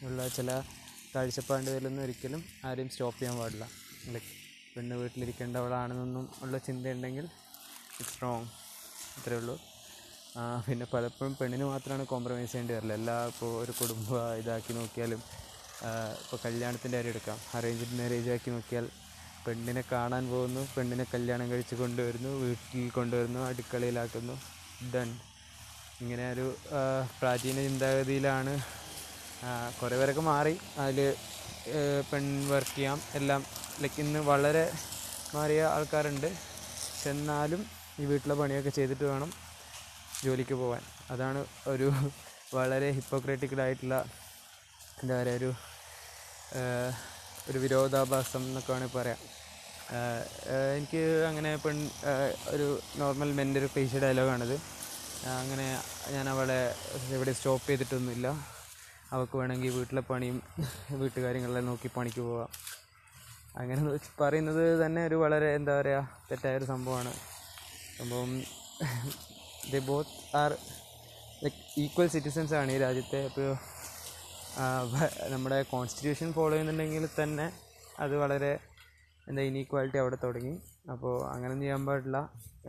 ഉള്ള 0.07 0.27
ചില 0.37 0.51
കാഴ്ചപ്പാടുകളിലൊന്നും 1.15 2.03
ഒരിക്കലും 2.07 2.41
ആരെയും 2.69 2.89
സ്റ്റോപ്പ് 2.93 3.19
ചെയ്യാൻ 3.19 3.37
പാടില്ല. 3.41 3.65
ലൈക്ക് 4.13 4.33
പെണ്ണ് 4.75 4.95
വീട്ടിലിരിക്കേണ്ടവളാണെന്നൊന്നും 5.01 6.25
ഉള്ള 6.45 6.59
ചിന്തയുണ്ടെങ്കിൽ 6.67 7.27
ഇറ്റ്സ് 8.01 8.19
റോങ്. 8.23 8.49
അത്രേ 9.19 9.37
ഉള്ളൂ. 9.41 9.57
പിന്നെ 10.67 10.87
പലപ്പോഴും 10.93 11.33
പെണ്ണിന് 11.41 11.67
മാത്രമാണ് 11.73 12.05
കോംപ്രമൈസ് 12.13 12.51
ചെയ്യേണ്ടി 12.53 12.75
വരില്ല. 12.77 12.95
എല്ലാ 13.01 13.17
ഇപ്പോൾ 13.33 13.51
ഒരു 13.63 13.73
കുടുംബ 13.81 14.11
ഇതാക്കി 14.41 14.73
നോക്കിയാലും 14.79 15.21
ഇപ്പോൾ 16.23 16.39
കല്യാണത്തിന്റെ 16.47 16.97
കാര്യം 16.99 17.13
എടുക്കാം. 17.15 17.39
അറേഞ്ച്ഡ് 17.57 17.97
മാരേജ് 18.01 18.31
ആക്കി 18.35 18.51
നോക്കിയാൽ 18.55 18.87
പെണ്ണിനെ 19.47 19.83
കാണാൻ 19.93 20.25
പോകുന്നു 20.33 20.63
പെണ്ണിനെ 20.75 21.05
കല്യാണം 21.15 21.47
കഴിച്ച് 21.53 21.75
കൊണ്ടുവരുന്നു 21.81 22.31
വീട്ടിൽ 22.43 22.85
കൊണ്ടുവരുന്നു 22.99 23.41
അടുക്കളയിലാക്കുന്നു 23.49 24.35
ഡൺ 24.95 25.11
ഇങ്ങനെ 26.03 26.25
ഒരു 26.35 26.47
പ്രാചീന 27.19 27.57
ചിന്താഗതിയിലാണ് 27.67 28.55
കുറേ 29.79 29.97
പേരൊക്കെ 30.01 30.23
മാറി. 30.33 30.55
അതിൽ 30.83 30.99
പെൺ 32.11 32.25
വർക്ക് 32.51 32.75
ചെയ്യാം. 32.77 32.99
എല്ലാം 33.19 33.41
ലൈക്ക് 33.83 34.01
ഇന്ന് 34.05 34.21
വളരെ 34.31 34.65
മാറിയ 35.35 35.63
ആൾക്കാരുണ്ട്. 35.75 36.31
എന്നാലും 37.13 37.63
ഈ 38.01 38.05
വീട്ടിലെ 38.11 38.35
പണിയൊക്കെ 38.41 38.73
ചെയ്തിട്ട് 38.79 39.05
വേണം 39.13 39.31
ജോലിക്ക് 40.25 40.57
പോകാൻ 40.63 40.83
അതാണ് 41.15 41.41
ഒരു 41.73 41.89
വളരെ 42.57 42.89
ഹിപ്പോക്രറ്റിക്കലായിട്ടുള്ള 42.99 43.97
എന്താ 45.03 45.15
പറയുക 45.21 45.39
ഒരു 45.41 45.51
ഒരു 47.51 47.59
വിരോധാഭാസം 47.65 48.43
എന്നൊക്കെ 48.49 48.71
വേണമെങ്കിൽ 48.73 48.99
പറയാം. 48.99 49.21
എനിക്ക് 50.77 51.03
അങ്ങനെ 51.31 51.51
പെൺ 51.65 51.79
ഒരു 52.55 52.67
നോർമൽ 53.01 53.31
മെന്റെ 53.39 53.61
ഒരു 53.61 53.69
ക്ലീശ 53.73 54.03
ഡയലോഗാണിത് 54.05 54.57
അങ്ങനെ 55.41 55.67
ഞാൻ 56.15 56.27
അവളെ 56.33 56.61
ഇവിടെ 57.17 57.33
സ്റ്റോപ്പ് 57.39 57.67
ചെയ്തിട്ടൊന്നുമില്ല. 57.69 58.29
അവൾക്ക് 59.13 59.37
വേണമെങ്കിൽ 59.41 59.73
വീട്ടിലെ 59.79 60.03
പണിയും 60.11 60.39
വീട്ടുകാര്യങ്ങളെല്ലാം 61.01 61.67
നോക്കി 61.71 61.89
പണിക്ക് 61.97 62.23
പോവാം. 62.29 62.51
അങ്ങനെ 63.61 63.81
പറയുന്നത് 64.21 64.65
തന്നെ 64.85 65.01
ഒരു 65.09 65.17
വളരെ 65.25 65.49
എന്താ 65.59 65.75
പറയുക 65.81 66.23
തെറ്റായ 66.31 66.59
ഒരു 66.61 66.67
സംഭവമാണ്. 66.73 67.13
സംഭവം 67.99 68.31
the 69.73 69.83
both 69.89 70.15
are 70.43 70.53
like 71.45 71.61
equal 71.83 72.09
citizens 72.15 72.55
ആണ് 72.61 72.71
ഈ 72.77 72.79
രാജ്യത്തെ. 72.87 73.21
അപ്പോൾ 73.29 73.51
നമ്മുടെ 75.35 75.59
കോൺസ്റ്റിറ്റ്യൂഷൻ 75.73 76.29
ഫോളോ 76.37 76.51
ചെയ്യുന്നുണ്ടെങ്കിൽ 76.53 77.05
തന്നെ 77.21 77.47
അത് 78.05 78.15
വളരെ 78.23 78.53
എന്താ 79.31 79.43
ഇനീക്വാലിറ്റി 79.51 79.99
അവിടെ 80.03 80.17
തുടങ്ങി. 80.25 80.55
അപ്പോൾ 80.93 81.15
അങ്ങനെ 81.35 81.55
ചെയ്യാൻ 81.63 81.83
പാടില്ല. 81.89 82.19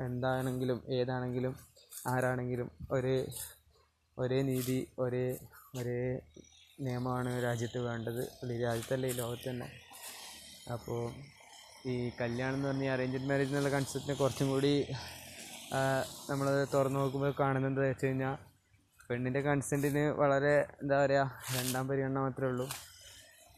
എന്താണെങ്കിലും 0.06 0.80
ഏതാണെങ്കിലും 1.00 1.54
ആരാണെങ്കിലും 2.14 2.68
ഒരേ 2.96 3.18
ഒരേ 4.18 4.40
നീതി 4.50 4.80
ഒരേ 5.04 5.26
ഒരേ 5.80 6.00
നിയമമാണ് 6.86 7.32
രാജ്യത്ത് 7.48 7.80
വേണ്ടത്. 7.88 8.22
രാജ്യത്തല്ല 8.66 9.06
ഈ 9.12 9.16
ലോകത്ത് 9.22 9.48
തന്നെ. 9.50 9.68
അപ്പോൾ 10.76 11.02
ഈ 11.92 11.94
കല്യാണം 12.20 12.58
എന്ന് 12.58 12.68
പറഞ്ഞാൽ 12.70 12.92
അറേഞ്ച്ഡ് 12.96 13.28
മാരേജ് 13.30 13.52
എന്നുള്ള 13.52 13.70
കൺസെപ്റ്റിനെ 13.76 14.16
കുറച്ചും 14.22 14.48
കൂടി 14.54 14.74
നമ്മൾ 16.30 16.48
തുറന്നു 16.74 17.00
നോക്കുമ്പോൾ 17.02 17.32
കാണുന്നത് 17.40 17.72
എന്താ 17.72 17.82
വെച്ച് 17.88 18.06
കഴിഞ്ഞാൽ 18.06 18.36
പെണ്ണിന്റെ 19.08 19.42
കൺസെന്റിന് 19.48 20.04
വളരെ 20.22 20.54
എന്താ 20.82 20.96
പറയുക 21.02 21.26
രണ്ടാം 21.56 21.84
പരിഗണന 21.90 22.20
മാത്രമേ 22.26 22.50
ഉള്ളൂ. 22.52 22.66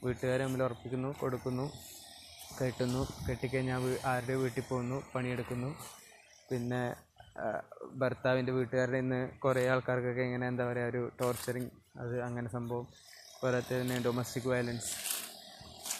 വീട്ടുകാർ 0.05 0.39
തമ്മിൽ 0.43 0.61
ഉറപ്പിക്കുന്നു 0.67 1.09
കൊടുക്കുന്നു 1.21 1.65
കെട്ടുന്നു. 2.59 3.01
കെട്ടിക്കഴിഞ്ഞാൽ 3.27 3.83
ആരുടെ 4.11 4.35
വീട്ടിൽ 4.41 4.65
പോകുന്നു 4.71 4.97
പണിയെടുക്കുന്നു. 5.13 5.69
പിന്നെ 6.49 6.81
ഭർത്താവിന്റെ 8.01 8.51
വീട്ടുകാരുടെ 8.51 8.97
ഇന്ന് 8.97 9.19
കുറേ 9.43 9.61
ആൾക്കാർക്കൊക്കെ 9.67 10.21
ഇങ്ങനെ 10.21 10.47
എന്താ 10.47 10.63
പറയുക 10.69 10.91
ഒരു 10.91 11.01
ടോർച്ചറിങ് 11.19 11.69
അത് 11.99 12.15
അങ്ങനെ 12.21 12.49
സംഭവം. 12.49 12.87
പോരാത്ത 13.41 13.71
തന്നെ 13.81 13.97
ഡൊമസ്റ്റിക് 14.05 14.47
വയലൻസ് 14.47 14.89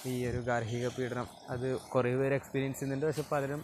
ഈ 0.08 0.14
ഒരു 0.30 0.40
ഗാർഹിക 0.50 0.88
പീഡനം 0.88 1.28
അത് 1.50 1.68
കുറേ 1.94 2.16
പേര് 2.16 2.34
എക്സ്പീരിയൻസ് 2.34 2.78
ചെയ്യുന്നുണ്ട്. 2.78 3.06
പക്ഷെ 3.06 3.26
പലരും 3.32 3.62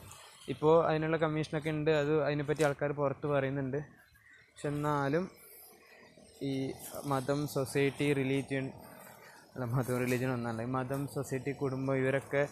ഇപ്പോൾ 0.49 0.87
അതിനുള്ള 0.87 1.17
കമ്മീഷനൊക്കെ 1.17 1.69
ഉണ്ട്. 1.69 1.91
അത് 1.91 2.13
അതിനെപ്പറ്റി 2.25 2.63
ആൾക്കാർ 2.63 2.91
പുറത്ത് 2.91 3.27
പറയുന്നുണ്ട്. 3.27 3.79
പക്ഷെ 4.51 4.67
എന്നാലും 4.67 5.25
ഈ 6.43 6.53
മതം 7.05 7.47
സൊസൈറ്റി 7.47 8.13
റിലീജിയൻ 8.13 8.65
അല്ല 9.53 9.65
മതം 9.65 9.97
റിലീജിയൻ 10.03 10.31
ഒന്നല്ല 10.33 10.61
ഈ 10.61 10.71
മതം 10.77 11.01
സൊസൈറ്റി 11.15 11.51
കുടുംബം 11.51 11.95
ഇവരൊക്കെ 11.95 12.43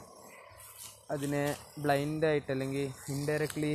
അതിനെ 1.11 1.55
ബ്ലൈൻഡായിട്ട് 1.83 2.51
അല്ലെങ്കിൽ 2.51 2.85
ഇൻഡയറക്റ്റ്ലി 3.13 3.73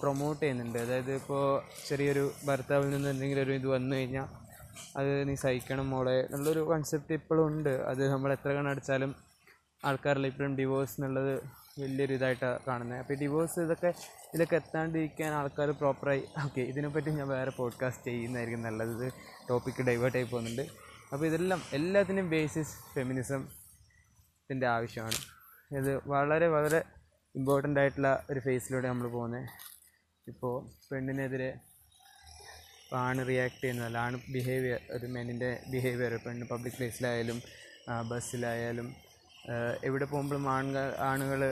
പ്രൊമോട്ട് 0.00 0.40
ചെയ്യുന്നുണ്ട്. 0.42 0.78
അതായത് 0.78 1.12
ഇപ്പോൾ 1.20 1.44
ചെറിയൊരു 1.88 2.24
ഭർത്താവിൽ 2.48 2.90
നിന്ന് 2.94 3.08
എന്തെങ്കിലും 3.14 3.42
ഒരു 3.42 3.52
ഇത് 3.60 3.66
വന്നു 3.76 3.92
കഴിഞ്ഞാൽ 3.96 4.28
അത് 4.98 5.10
നീ 5.28 5.34
സഹിക്കണം 5.44 5.86
മോളെ 5.92 6.16
എന്നുള്ളൊരു 6.24 6.62
കൺസെപ്റ്റ് 6.72 7.14
ഇപ്പോഴും 7.20 7.42
ഉണ്ട്. 7.46 7.72
അത് 7.90 8.02
നമ്മൾ 8.12 8.30
എത്ര 8.36 8.50
കണ 8.56 8.68
അടിച്ചാലും 8.74 9.12
ആൾക്കാരെല്ലാം 9.88 10.30
ഇപ്പോഴും 10.32 10.54
ഡിവോഴ്സ് 10.60 10.94
എന്നുള്ളത് 10.98 11.34
വലിയൊരു 11.80 12.14
ഇതായിട്ടാണ് 12.18 12.58
കാണുന്നത് 12.68 13.00
അപ്പോൾ 13.02 13.16
ഡിവോഴ്സ് 13.22 13.60
ഇതൊക്കെ 13.66 13.90
ഇതിലൊക്കെ 14.28 14.56
എത്താണ്ടിരിക്കാൻ 14.56 15.30
ആൾക്കാർ 15.40 15.68
പ്രോപ്പറായി 15.80 16.22
ഓക്കെ 16.44 16.62
ഇതിനെപ്പറ്റി 16.70 17.10
ഞാൻ 17.18 17.28
വേറെ 17.28 17.52
പോഡ്കാസ്റ്റ് 17.58 18.06
ചെയ്യുന്നതായിരിക്കും 18.10 18.62
നല്ലത്. 18.66 18.92
ഇത് 18.96 19.12
ടോപ്പിക്ക് 19.48 19.82
ഡൈവേർട്ടായി 19.88 20.26
പോകുന്നുണ്ട്. 20.32 20.64
അപ്പോൾ 21.12 21.24
ഇതെല്ലാം 21.26 21.60
എല്ലാത്തിനും 21.78 22.26
ബേസിസ് 22.34 22.74
ഫെമിനിസം 22.94 23.42
ഇതിന്റെ 24.44 24.66
ആവശ്യമാണ്. 24.74 25.18
ഇത് 25.78 25.92
വളരെ 26.12 26.48
വളരെ 26.56 26.80
ഇമ്പോർട്ടന്റ് 27.34 27.80
ആയിട്ടുള്ള 27.80 28.10
ഒരു 28.30 28.40
ഫേസിലൂടെ 28.46 28.86
നമ്മൾ 28.88 29.08
പോകുന്നത് 29.16 29.48
ഇപ്പോൾ 30.30 30.56
പെണ്ണിനെതിരെ 30.88 31.50
ആണ് 33.02 33.20
റിയാക്ട് 33.28 33.60
ചെയ്യുന്നതല്ല 33.60 33.98
ആണ് 34.06 34.16
ബിഹേവിയർ 34.34 34.80
ഒരു 34.96 35.06
മെന്നിന്റെ 35.14 35.50
ബിഹേവിയർ 35.72 36.12
പെണ്ണ് 36.24 36.46
പബ്ലിക് 36.52 36.76
പ്ലേസിലായാലും 36.78 37.38
ബസ്സിലായാലും 38.10 38.88
എവിടെ 39.88 40.06
പോകുമ്പോഴും 40.12 40.46
ആണുങ്ങൾ 40.54 40.86
ആണുങ്ങൾ 41.10 41.42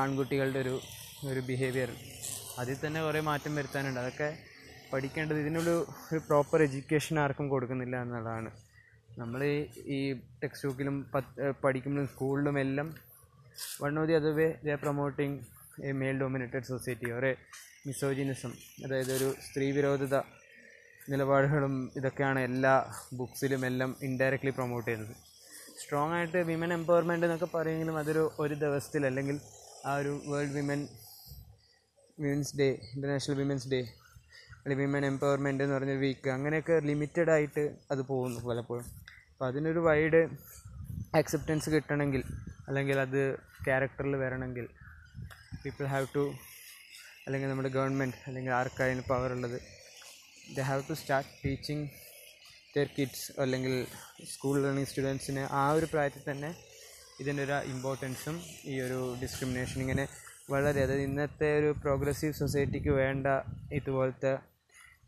ആൺകുട്ടികളുടെ 0.00 0.60
ഒരു 0.64 0.74
ഒരു 1.30 1.40
ബിഹേവിയർ 1.48 1.90
അതിൽ 2.62 2.76
തന്നെ 2.82 3.00
കുറേ 3.06 3.20
മാറ്റം 3.28 3.52
വരുത്താനുണ്ട്. 3.58 4.00
അതൊക്കെ 4.02 4.28
പഠിക്കേണ്ടത് 4.92 5.38
ഇതിനൊരു 5.44 5.74
ഒരു 6.10 6.20
പ്രോപ്പർ 6.28 6.58
എഡ്യൂക്കേഷൻ 6.66 7.14
ആർക്കും 7.22 7.46
കൊടുക്കുന്നില്ല 7.52 7.96
എന്നുള്ളതാണ്. 8.04 8.50
നമ്മൾ 9.20 9.40
ഈ 9.96 9.98
ടെക്സ്റ്റ് 10.42 10.68
ബുക്കിലും 10.68 10.96
പത്ത് 11.14 11.50
പഠിക്കുമ്പോഴും 11.64 12.08
സ്കൂളിലും 12.14 12.56
എല്ലാം 12.64 12.88
one 13.82 13.98
of 14.00 14.08
the 14.10 14.14
other 14.20 14.32
way 14.40 14.46
the 14.66 14.76
promoting 14.84 15.36
a 15.88 15.92
male 16.00 16.16
dominated 16.22 16.66
society 16.72 17.08
ഒരു 17.18 17.30
മിസോജിനിസം 17.86 18.52
അതായത് 18.84 19.12
ഒരു 19.16 19.34
സ്ത്രീ 19.46 19.70
വിരോധത 19.70 20.16
നിലപാടുകളും 21.10 21.92
ഇതൊക്കെയാണ് 21.96 22.40
എല്ലാ 22.40 22.74
ബുക്സിലും 23.12 23.66
എല്ലാം 23.66 23.96
ഇൻഡയറക്റ്റ്ലി 24.02 24.50
പ്രൊമോട്ട് 24.50 24.86
ചെയ്യുന്നത്. 24.88 25.14
സ്ട്രോങ് 25.80 26.12
ആയിട്ട് 26.12 26.36
വിമൻ 26.36 26.72
എംപവർമെന്റ് 26.72 27.26
എന്നൊക്കെ 27.26 27.48
പറയുമെങ്കിലും 27.54 27.98
അതൊരു 27.98 28.32
ഒരു 28.38 28.54
ദിവസത്തിൽ 28.54 29.06
അല്ലെങ്കിൽ 29.06 29.40
ആ 29.86 29.96
ഒരു 29.96 30.20
world 30.26 30.52
women 30.52 30.88
women's 32.18 32.56
day 32.56 32.68
international 32.94 33.36
women's 33.36 33.68
day 33.68 33.80
അല്ലെങ്കിൽ 34.62 34.84
വിമൻ 34.84 35.06
എംപവർമെന്റ് 35.06 35.64
എന്ന് 35.64 35.76
പറഞ്ഞ 35.76 35.92
വീക്ക് 35.92 36.30
അങ്ങനെയൊക്കെ 36.30 36.80
ലിമിറ്റഡ് 36.80 37.30
ആയിട്ട് 37.30 37.64
അത് 37.90 38.02
പോകുന്നു 38.02 38.40
പലപ്പോഴും. 38.40 38.86
അപ്പോൾ 39.32 39.46
അതിനൊരു 39.46 39.78
വൈഡ് 39.78 40.22
അക്സെപ്റ്റൻസ് 41.14 41.70
കിട്ടണമെങ്കിൽ 41.70 42.22
അല്ലെങ്കിൽ 42.68 42.98
അത് 42.98 43.20
ക്യാരക്ടറിൽ 43.66 44.16
വരണമെങ്കിൽ 44.16 44.66
പീപ്പിൾ 45.64 45.86
ഹാവ് 45.86 46.06
ടു 46.16 46.24
അല്ലെങ്കിൽ 47.26 47.48
നമ്മുടെ 47.48 47.68
ഗവൺമെന്റ് 47.68 48.18
അല്ലെങ്കിൽ 48.26 48.52
ആർക്കായാലും 48.52 49.04
പവർ 49.04 49.30
ഉള്ളത്. 49.32 49.58
The 50.56 50.60
have 50.60 50.82
to 50.88 50.92
start 50.92 51.30
teaching 51.44 51.84
their 52.76 52.88
kids 52.96 53.26
അല്ലെങ്കിൽ 53.40 53.74
സ്കൂൾ 54.32 54.56
ലേണിംഗ് 54.62 54.88
സ്റ്റുഡൻസിന് 54.88 55.42
ആ 55.52 55.70
ഒരു 55.70 55.86
പ്രായത്തിൽ 55.86 56.22
തന്നെ 56.30 56.50
ഇതിന്റെ 57.20 57.42
ഒരു 57.44 57.56
ഇമ്പോർട്ടൻസും 57.72 58.36
ഈ 58.64 58.74
ഒരു 58.80 58.98
ഡിസ്ക്രിമിനേഷൻ 59.22 59.80
ഇങ്ങനെ 59.80 60.04
വളരെ 60.50 60.80
അതായത് 60.80 61.02
ഇന്നത്തെ 61.02 61.58
ഒരു 61.58 61.70
പ്രോഗ്രസീവ് 61.82 62.34
സൊസൈറ്റിക്ക് 62.34 62.92
വേണ്ട 63.00 63.26
ഇതുപോലത്തെ 63.72 64.32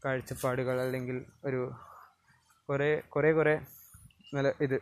കാഴ്ചപ്പാടുകൾ 0.04 0.76
അല്ലെങ്കിൽ 0.80 1.16
ഒരു 1.44 1.60
കുറേ 2.68 2.90
കുറേ 3.08 3.32
കുറേ 3.32 3.54
നല്ല 4.34 4.48
ഇത് 4.60 4.76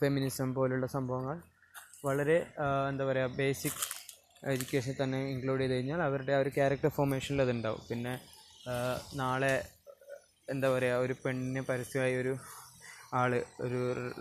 ഫെമിനിസം 0.00 0.54
പോലുള്ള 0.54 0.86
സംഭവങ്ങൾ 0.86 1.36
വളരെ 2.04 2.38
എന്താ 2.88 3.04
പറയുക 3.04 3.36
ബേസിക് 3.36 3.82
എഡ്യൂക്കേഷൻ 4.52 4.94
തന്നെ 5.02 5.20
ഇൻക്ലൂഡ് 5.32 5.60
ചെയ്ത് 5.62 5.74
കഴിഞ്ഞാൽ 5.74 6.00
അവരുടെ 6.08 6.32
ആ 6.36 6.40
ഒരു 6.44 6.50
ക്യാരക്ടർ 6.56 6.90
ഫോർമേഷനിൽ 6.96 7.42
അതുണ്ടാവും. 7.44 7.82
പിന്നെ 7.90 8.14
നാളെ 9.20 9.54
എന്താ 10.52 10.68
പറയുക 10.74 11.04
ഒരു 11.04 11.14
പെണ്ണിന് 11.22 11.62
പരസ്യമായി 11.70 12.14
ഒരു 12.22 12.32
ആൾ 13.20 13.32
ഒരു 13.64 13.80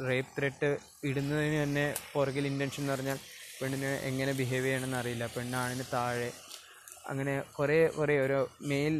റേപ്പ് 0.09 0.33
ത്രെട്ട് 0.36 0.69
ഇടുന്നതിന് 1.09 1.57
തന്നെ 1.63 1.86
പുറകിൽ 2.13 2.45
ഇന്റൻഷൻ 2.51 2.81
എന്ന് 2.83 2.93
പറഞ്ഞാൽ 2.93 3.19
പെണ്ണിന് 3.59 3.91
എങ്ങനെ 4.09 4.31
ബിഹേവ് 4.39 4.65
ചെയ്യണമെന്ന് 4.67 4.97
അറിയില്ല. 5.01 5.25
പെണ്ണാണിന് 5.36 5.86
താഴെ 5.95 6.29
അങ്ങനെ 7.12 7.33
കുറേ 7.57 7.77
കുറേ 7.97 8.15
ഒരു 8.25 8.38
മെയിൽ 8.71 8.95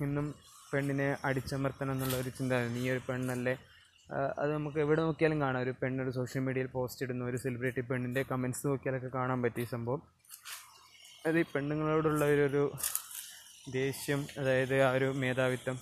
നിന്നും 0.00 0.26
പെണ്ണിനെ 0.72 1.08
അടിച്ചമർത്തണം 1.28 1.92
എന്നുള്ള 1.94 2.16
ഒരു 2.22 2.30
ചിന്ത 2.38 2.52
നീ 2.76 2.82
ഒരു 2.94 3.02
പെണ്ണല്ലേ 3.08 3.54
അത് 4.40 4.50
നമുക്ക് 4.56 4.78
എവിടെ 4.84 5.02
നോക്കിയാലും 5.06 5.38
കാണാം. 5.44 5.60
ഒരു 5.66 5.72
പെണ്ണൊരു 5.80 6.12
സോഷ്യൽ 6.16 6.42
മീഡിയയിൽ 6.46 6.68
പോസ്റ്റ് 6.74 7.04
ഇടുന്ന. 7.04 7.22
ഒരു 7.30 7.38
സെലിബ്രിറ്റി 7.44 7.82
പെണ്ണിന്റെ 7.90 8.22
കമൻസ് 8.32 8.62
നോക്കിയാലൊക്കെ 8.70 9.10
കാണാൻ 9.18 9.38
പറ്റിയ 9.44 9.66
സംഭവം. 9.74 10.02
അത് 11.26 11.36
ഈ 11.42 11.44
പെണ്ണുങ്ങളോടുള്ള 11.52 12.24
ഒരു 12.48 12.62
ദേഷ്യം 13.76 14.20
അതായത് 14.40 14.74
ആ 14.88 14.90
ഒരു 14.96 15.08
മേധാവിത്വം 15.22 15.76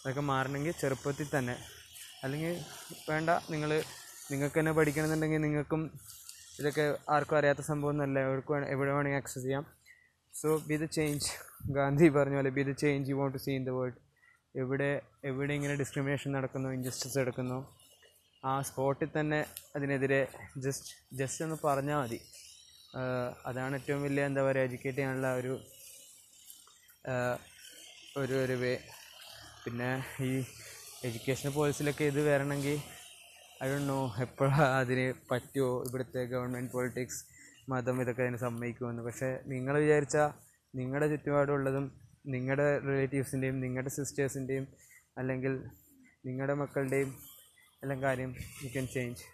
അതൊക്കെ 0.00 0.22
മാറണമെങ്കിൽ 0.32 0.74
ചെറുപ്പത്തിൽ 0.82 1.28
തന്നെ. 1.36 1.56
അല്ലെങ്കിൽ 2.24 2.52
വേണ്ട 3.10 3.30
നിങ്ങൾ 3.52 3.70
നിങ്ങൾക്ക് 4.30 4.58
തന്നെ 4.60 4.72
പഠിക്കണമെന്നുണ്ടെങ്കിൽ 4.78 5.42
നിങ്ങൾക്കും 5.46 5.82
ഇതൊക്കെ 6.60 6.84
ആർക്കും 7.14 7.36
അറിയാത്ത 7.38 7.62
സംഭവമൊന്നുമല്ല. 7.70 8.18
എവിടെ 8.26 8.42
വേണ 8.52 8.64
എവിടെ 8.74 8.90
വേണമെങ്കിൽ 8.96 9.20
ആക്സസ് 9.22 9.44
ചെയ്യാം. 9.46 9.64
So 10.34 10.48
be 10.68 10.76
the 10.82 10.86
change 10.96 11.28
Gandhi 11.78 12.06
പറഞ്ഞ 12.16 12.36
പോലെ 12.40 12.52
be 12.58 12.62
the 12.68 12.72
change 12.82 13.10
you 13.10 13.16
want 13.20 13.34
to 13.36 13.42
see 13.44 13.52
in 13.58 13.64
the 13.68 13.74
world 13.78 13.98
എവിടെ 14.62 14.90
എവിടെ 15.30 15.52
ഇങ്ങനെ 15.58 15.74
ഡിസ്ക്രിമിനേഷൻ 15.82 16.30
നടക്കുന്നു 16.36 16.68
ഇൻജസ്റ്റിസ് 16.76 17.18
എടുക്കുന്നു 17.24 17.58
ആ 18.42 18.54
സ്പോട്ടിൽ 18.68 19.10
തന്നെ 19.18 19.40
അതിനെതിരെ 19.76 20.20
ജസ്റ്റ് 20.64 20.92
ജസ്റ്റ് 21.20 21.44
ഒന്ന് 21.46 21.56
പറഞ്ഞാൽ 21.64 21.98
മതി. 22.02 22.18
അതാണ് 23.48 23.74
ഏറ്റവും 23.78 24.00
വലിയ 24.06 24.28
എന്താ 24.30 24.42
പറയുക 24.46 24.66
എഡ്യൂക്കേറ്റ് 24.68 24.98
ചെയ്യാനുള്ള 24.98 25.28
ഒരു 25.40 25.52
ഒരു 28.20 28.34
ഒരു 28.44 28.56
വേ. 28.62 28.72
പിന്നെ 29.64 29.88
ഈ 30.26 30.30
എഡ്യൂക്കേഷൻ 31.06 31.50
പോളിസിയിലൊക്കെ 31.56 32.04
ഇത് 32.12 32.20
വരണമെങ്കിൽ 32.28 32.76
ഐ 33.62 33.66
ഡോണ്ട് 33.70 33.88
നോ 33.90 33.98
എപ്പോഴാണ് 34.24 34.66
അതിന് 34.80 35.06
പറ്റുമോ 35.30 35.68
ഇവിടുത്തെ 35.86 36.22
ഗവൺമെന്റ് 36.32 36.72
പൊളിറ്റിക്സ് 36.74 37.20
മതം 37.72 38.00
ഇതൊക്കെ 38.02 38.22
അതിന് 38.24 38.40
സമ്മതിക്കുമെന്ന്. 38.46 39.02
പക്ഷേ 39.08 39.28
നിങ്ങൾ 39.52 39.74
വിചാരിച്ചാൽ 39.84 40.28
നിങ്ങളുടെ 40.74 41.06
ചുറ്റുപാടുള്ളതും 41.12 41.86
നിങ്ങളുടെ 42.34 42.68
റിലേറ്റീവ്സിന്റെയും 42.88 43.56
നിങ്ങളുടെ 43.64 43.92
സിസ്റ്റേഴ്സിന്റെയും 43.96 44.64
അല്ലെങ്കിൽ 45.20 45.52
നിങ്ങളുടെ 46.28 46.54
മക്കളുടെയും 46.62 47.10
എല്ലാം 47.82 47.98
കാര്യം 48.02 48.30
യു 48.62 48.68
ക്യാൻ 48.68 48.86
ചേഞ്ച് 48.94 49.24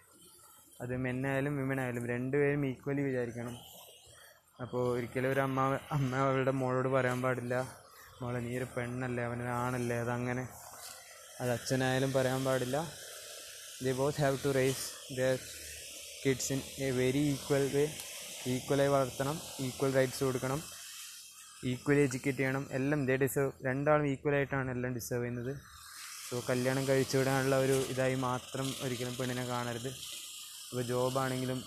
അത് 0.81 0.93
മെന്നായാലും 1.05 1.53
വിമൻ 1.59 1.79
ആയാലും 1.83 2.05
രണ്ടുപേരും 2.13 2.61
ഈക്വലി 2.69 3.01
വിചാരിക്കണം. 3.07 3.55
അപ്പോൾ 4.63 4.81
ഒരിക്കലും 4.95 5.29
ഒരു 5.33 5.41
അമ്മ 5.47 5.59
അമ്മ 5.97 6.11
അവളുടെ 6.23 6.53
മോളോട് 6.61 6.89
പറയാൻ 6.95 7.19
പാടില്ല. 7.25 7.55
മോളെ 8.21 8.39
നീ 8.45 8.51
ഒരു 8.59 8.67
പെണ്ണല്ലേ 8.75 9.23
അവനൊരു 9.27 9.53
ആണല്ലേ 9.63 9.97
അതങ്ങനെ. 10.05 10.43
അത് 11.41 11.51
അച്ഛനായാലും 11.57 12.11
പറയാൻ 12.17 12.41
പാടില്ല. 12.47 12.77
They 13.83 13.91
both 13.99 14.21
have 14.23 14.37
to 14.45 14.49
raise 14.59 14.85
their 15.19 15.35
kids 16.23 16.49
in 16.55 16.61
a 16.87 16.89
very 16.99 17.23
equal 17.33 17.65
way 17.75 17.85
ഈക്വലായി 18.53 18.91
വളർത്തണം 18.95 19.37
ഈക്വൽ 19.65 19.91
റൈറ്റ്സ് 19.97 20.23
കൊടുക്കണം 20.27 20.59
ഈക്വലി 21.71 22.01
എഡ്യൂക്കേറ്റ് 22.07 22.39
ചെയ്യണം. 22.39 22.63
എല്ലാം 22.77 23.01
ദേ 23.09 23.15
ഡിസേർവ് 23.23 23.51
രണ്ടാളും 23.67 24.07
ഈക്വലായിട്ടാണ് 24.13 24.71
എല്ലാം 24.75 24.91
ഡിസേർവ് 24.97 25.23
ചെയ്യുന്നത്. 25.23 25.53
സോ 26.27 26.41
കല്യാണം 26.49 26.83
കഴിച്ചു 26.89 27.15
വിടാനുള്ള 27.17 27.55
ഒരു 27.65 27.77
ഇതായി 27.93 28.15
മാത്രം 28.27 28.67
ഒരിക്കലും 28.85 29.15
പെണ്ണിനെ 29.19 29.45
കാണരുത്. 29.53 29.91
ഇപ്പോൾ 30.73 30.85
ജോബാണെങ്കിലും 30.91 31.59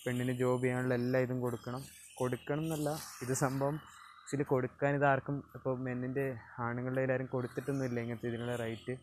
പെണ്ണിന് 0.00 0.32
ജോബ് 0.40 0.60
ചെയ്യാനുള്ള 0.62 0.94
എല്ലാ 1.00 1.18
ഇതും 1.24 1.38
കൊടുക്കണം. 1.44 1.82
കൊടുക്കണം 2.18 2.64
എന്നല്ല 2.64 2.90
ഇത് 3.24 3.32
സംഭവം 3.42 3.76
ആക്ച്വലി 4.22 4.44
കൊടുക്കാൻ 4.50 4.90
ഇത് 4.98 5.06
ആർക്കും 5.10 5.36
ഇപ്പോൾ 5.56 5.74
മെന്നിന്റെ 5.86 6.24
ആണുങ്ങളുടെ 6.64 7.02
എല്ലാവരും 7.04 7.28
കൊടുത്തിട്ടൊന്നുമില്ല 7.34 7.98
ഇങ്ങനത്തെ 8.04 8.28
ഇതിനുള്ള 8.30 8.56
റൈറ്റ് 8.62 8.94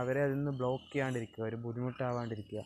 അവരെ 0.00 0.20
അതിൽ 0.24 0.36
നിന്ന് 0.38 0.54
ബ്ലോക്ക് 0.60 0.88
ചെയ്യാണ്ടിരിക്കുക 0.94 1.44
ഒരു 1.50 1.58
ബുദ്ധിമുട്ടാവാണ്ടിരിക്കുക. 1.66 2.64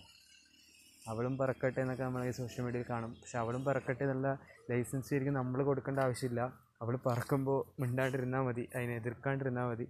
അവളും 1.13 1.37
പറക്കട്ടെ 1.41 1.79
എന്നൊക്കെ 1.85 2.05
നമ്മൾ 2.09 2.25
ഈ 2.31 2.33
സോഷ്യൽ 2.41 2.65
മീഡിയയിൽ 2.67 2.87
കാണും. 2.93 3.13
പക്ഷെ 3.21 3.39
അവളും 3.43 3.65
പറക്കട്ടെ 3.69 4.03
എന്നുള്ള 4.07 4.33
ലൈസൻസ് 4.71 5.11
ശരിക്കും 5.15 5.37
നമ്മൾ 5.41 5.63
കൊടുക്കേണ്ട 5.71 6.01
ആവശ്യമില്ല. 6.07 6.43
അവൾ 6.85 6.97
പറക്കുമ്പോൾ 7.09 7.61
മിണ്ടാണ്ടിരുന്നാൽ 7.83 8.45
മതി 8.49 8.65
അതിനെ 8.77 8.97
എതിർക്കാണ്ടിരുന്നാൽ 9.03 9.69
മതി. 9.73 9.89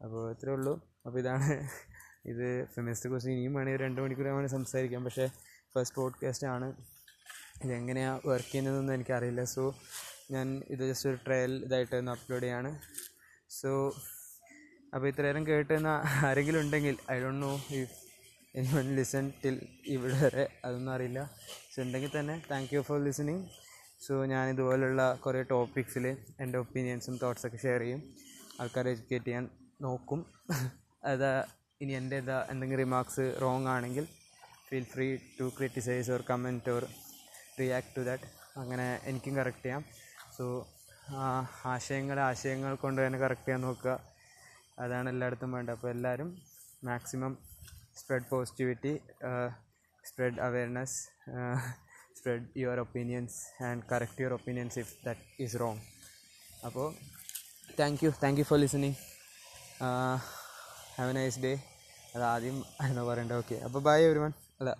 അപ്പോൾ 0.00 0.20
ഇത്രയേ 0.34 0.56
ഉള്ളൂ. 0.58 0.76
അപ്പോൾ 1.06 1.20
ഇതാണ് 1.24 1.50
ഇത് 2.24 2.46
കുറിച്ച് 3.08 3.30
ഇനിയും 3.30 3.54
വേണമെങ്കിൽ 3.54 3.82
രണ്ട് 3.82 4.00
മണിക്കൂർ 4.00 4.26
വേണമെങ്കിൽ 4.26 4.50
സംസാരിക്കാം. 4.50 5.04
പക്ഷേ 5.04 5.26
ഫസ്റ്റ് 5.74 5.96
പോഡ്കാസ്റ്റ് 5.96 6.46
ആണ്. 6.46 6.68
ഇതെങ്ങനെയാണ് 7.64 8.20
വർക്ക് 8.26 8.46
ചെയ്യുന്നതെന്ന് 8.46 8.92
എനിക്കറിയില്ല. 8.92 9.44
സോ 9.44 9.74
ഞാൻ 10.30 10.62
ഇത് 10.68 10.88
ജസ്റ്റ് 10.88 11.08
ഒരു 11.08 11.18
ട്രയൽ 11.26 11.64
ഇതായിട്ട് 11.64 11.96
ഒന്ന് 11.96 12.12
അപ്ലോഡ് 12.12 12.42
ചെയ്യാണ്. 12.42 12.78
സോ 13.50 13.94
അപ്പോൾ 14.94 15.08
ഇത്രയേരം 15.08 15.46
കേട്ടുന്ന 15.46 16.02
ആരെങ്കിലും 16.26 16.60
ഉണ്ടെങ്കിൽ 16.60 16.96
I 17.10 17.20
don't 17.20 17.42
know 17.42 17.54
if 17.70 17.96
any 18.56 18.68
one 18.74 18.96
listen 18.96 19.32
till 19.44 19.66
ഇവിടെ 19.86 20.14
വരെ 20.24 20.48
അതൊന്നും 20.64 20.92
അറിയില്ല. 20.92 21.30
സോ 21.74 21.82
ഉണ്ടെങ്കിൽ 21.82 22.10
തന്നെ 22.18 22.42
thank 22.50 22.74
you 22.74 22.80
for 22.80 23.04
listening 23.04 23.44
so 24.06 24.24
ഞാൻ 24.24 24.48
ഇതുപോലുള്ള 24.48 25.14
കുറേ 25.14 25.42
ടോപ്പിക്സിൽ 25.42 26.16
എന്റെ 26.40 26.58
ഒപ്പീനിയൻസും 26.58 27.18
തോട്ട്സൊക്കെ 27.22 27.56
ഷെയർ 27.56 27.80
ചെയ്യും. 27.80 28.02
ആൾക്കാരെ 28.60 28.90
എഡ്യൂക്കേറ്റ് 28.90 29.26
ചെയ്യാൻ 29.26 29.48
നോക്കും. 29.80 30.26
അത് 31.04 31.59
ഇനി 31.80 31.92
എന്റെ 31.98 32.16
എന്താ 32.22 32.38
എന്തെങ്കിലും 32.52 32.80
റിമാർക്സ് 32.82 33.24
റോങ് 33.42 33.68
ആണെങ്കിൽ 33.74 34.04
feel 34.66 34.86
free 34.92 35.06
to 35.38 35.46
criticise 35.58 36.10
or 36.14 36.22
comment 36.30 36.70
or 36.74 36.84
react 37.60 37.92
to 37.96 38.02
that 38.08 38.26
അങ്ങനെ 38.60 38.86
എനിക്കും 39.10 39.34
കറക്റ്റ് 39.38 39.64
ചെയ്യാം. 39.66 39.82
സോ 40.36 40.44
ആശയങ്ങൾ 41.74 42.18
ആശയങ്ങൾ 42.26 42.72
കൊണ്ട് 42.82 43.00
തന്നെ 43.04 43.18
കറക്റ്റ് 43.24 43.46
ചെയ്യാൻ 43.46 43.62
നോക്കുക. 43.66 43.94
അതാണ് 44.84 45.08
എല്ലായിടത്തും 45.14 45.52
വേണ്ടത്. 45.56 45.74
അപ്പോൾ 45.76 45.90
എല്ലാവരും 45.94 46.28
maximum 46.88 47.32
spread 48.00 48.28
positivity 48.32 48.92
spread 50.04 50.40
awareness 50.48 50.98
spread 52.18 52.46
your 52.62 52.78
opinions 52.84 53.38
and 53.68 53.82
correct 53.92 54.22
your 54.22 54.34
opinions 54.38 54.78
if 54.82 54.94
that 55.06 55.42
is 55.44 55.56
wrong 55.64 55.82
അപ്പോൾ 56.68 56.88
thank 57.80 58.00
you 58.04 58.12
thank 58.24 58.40
you 58.40 58.46
for 58.50 58.58
listening 58.64 58.96
have 60.96 61.10
a 61.12 61.16
nice 61.20 61.40
day 61.44 61.52
അത് 62.14 62.24
ആദ്യം 62.32 62.56
പറയണ്ട 63.10 63.32
ഓക്കെ 63.32 63.56
അപ്പോൾ 63.66 63.82
ബൈ 63.88 63.98
എവരി 64.08 64.22
വൺ 64.24 64.32
അല്ല 64.60 64.70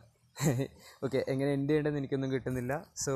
ഓക്കെ 1.05 1.19
എങ്ങനെ 1.29 1.49
end 1.53 1.69
ചെയ്യേണ്ടതെന്ന് 1.71 2.01
എനിക്കൊന്നും 2.01 2.31
കിട്ടുന്നില്ല. 2.33 2.73
So 3.05 3.13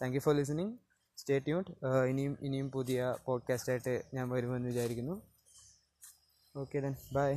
thank 0.00 0.16
you 0.16 0.20
for 0.20 0.34
listening 0.34 0.72
stay 1.18 1.36
tuned 1.46 1.72
ഇനിയും 2.10 2.32
ഇനിയും 2.46 2.68
പുതിയ 2.70 3.00
പോഡ്കാസ്റ്റായിട്ട് 3.26 3.94
ഞാൻ 4.16 4.26
വരുമെന്ന് 4.34 4.68
വിചാരിക്കുന്നു. 4.72 5.16
Okay 6.54 6.80
then 6.86 6.94
bye 7.16 7.30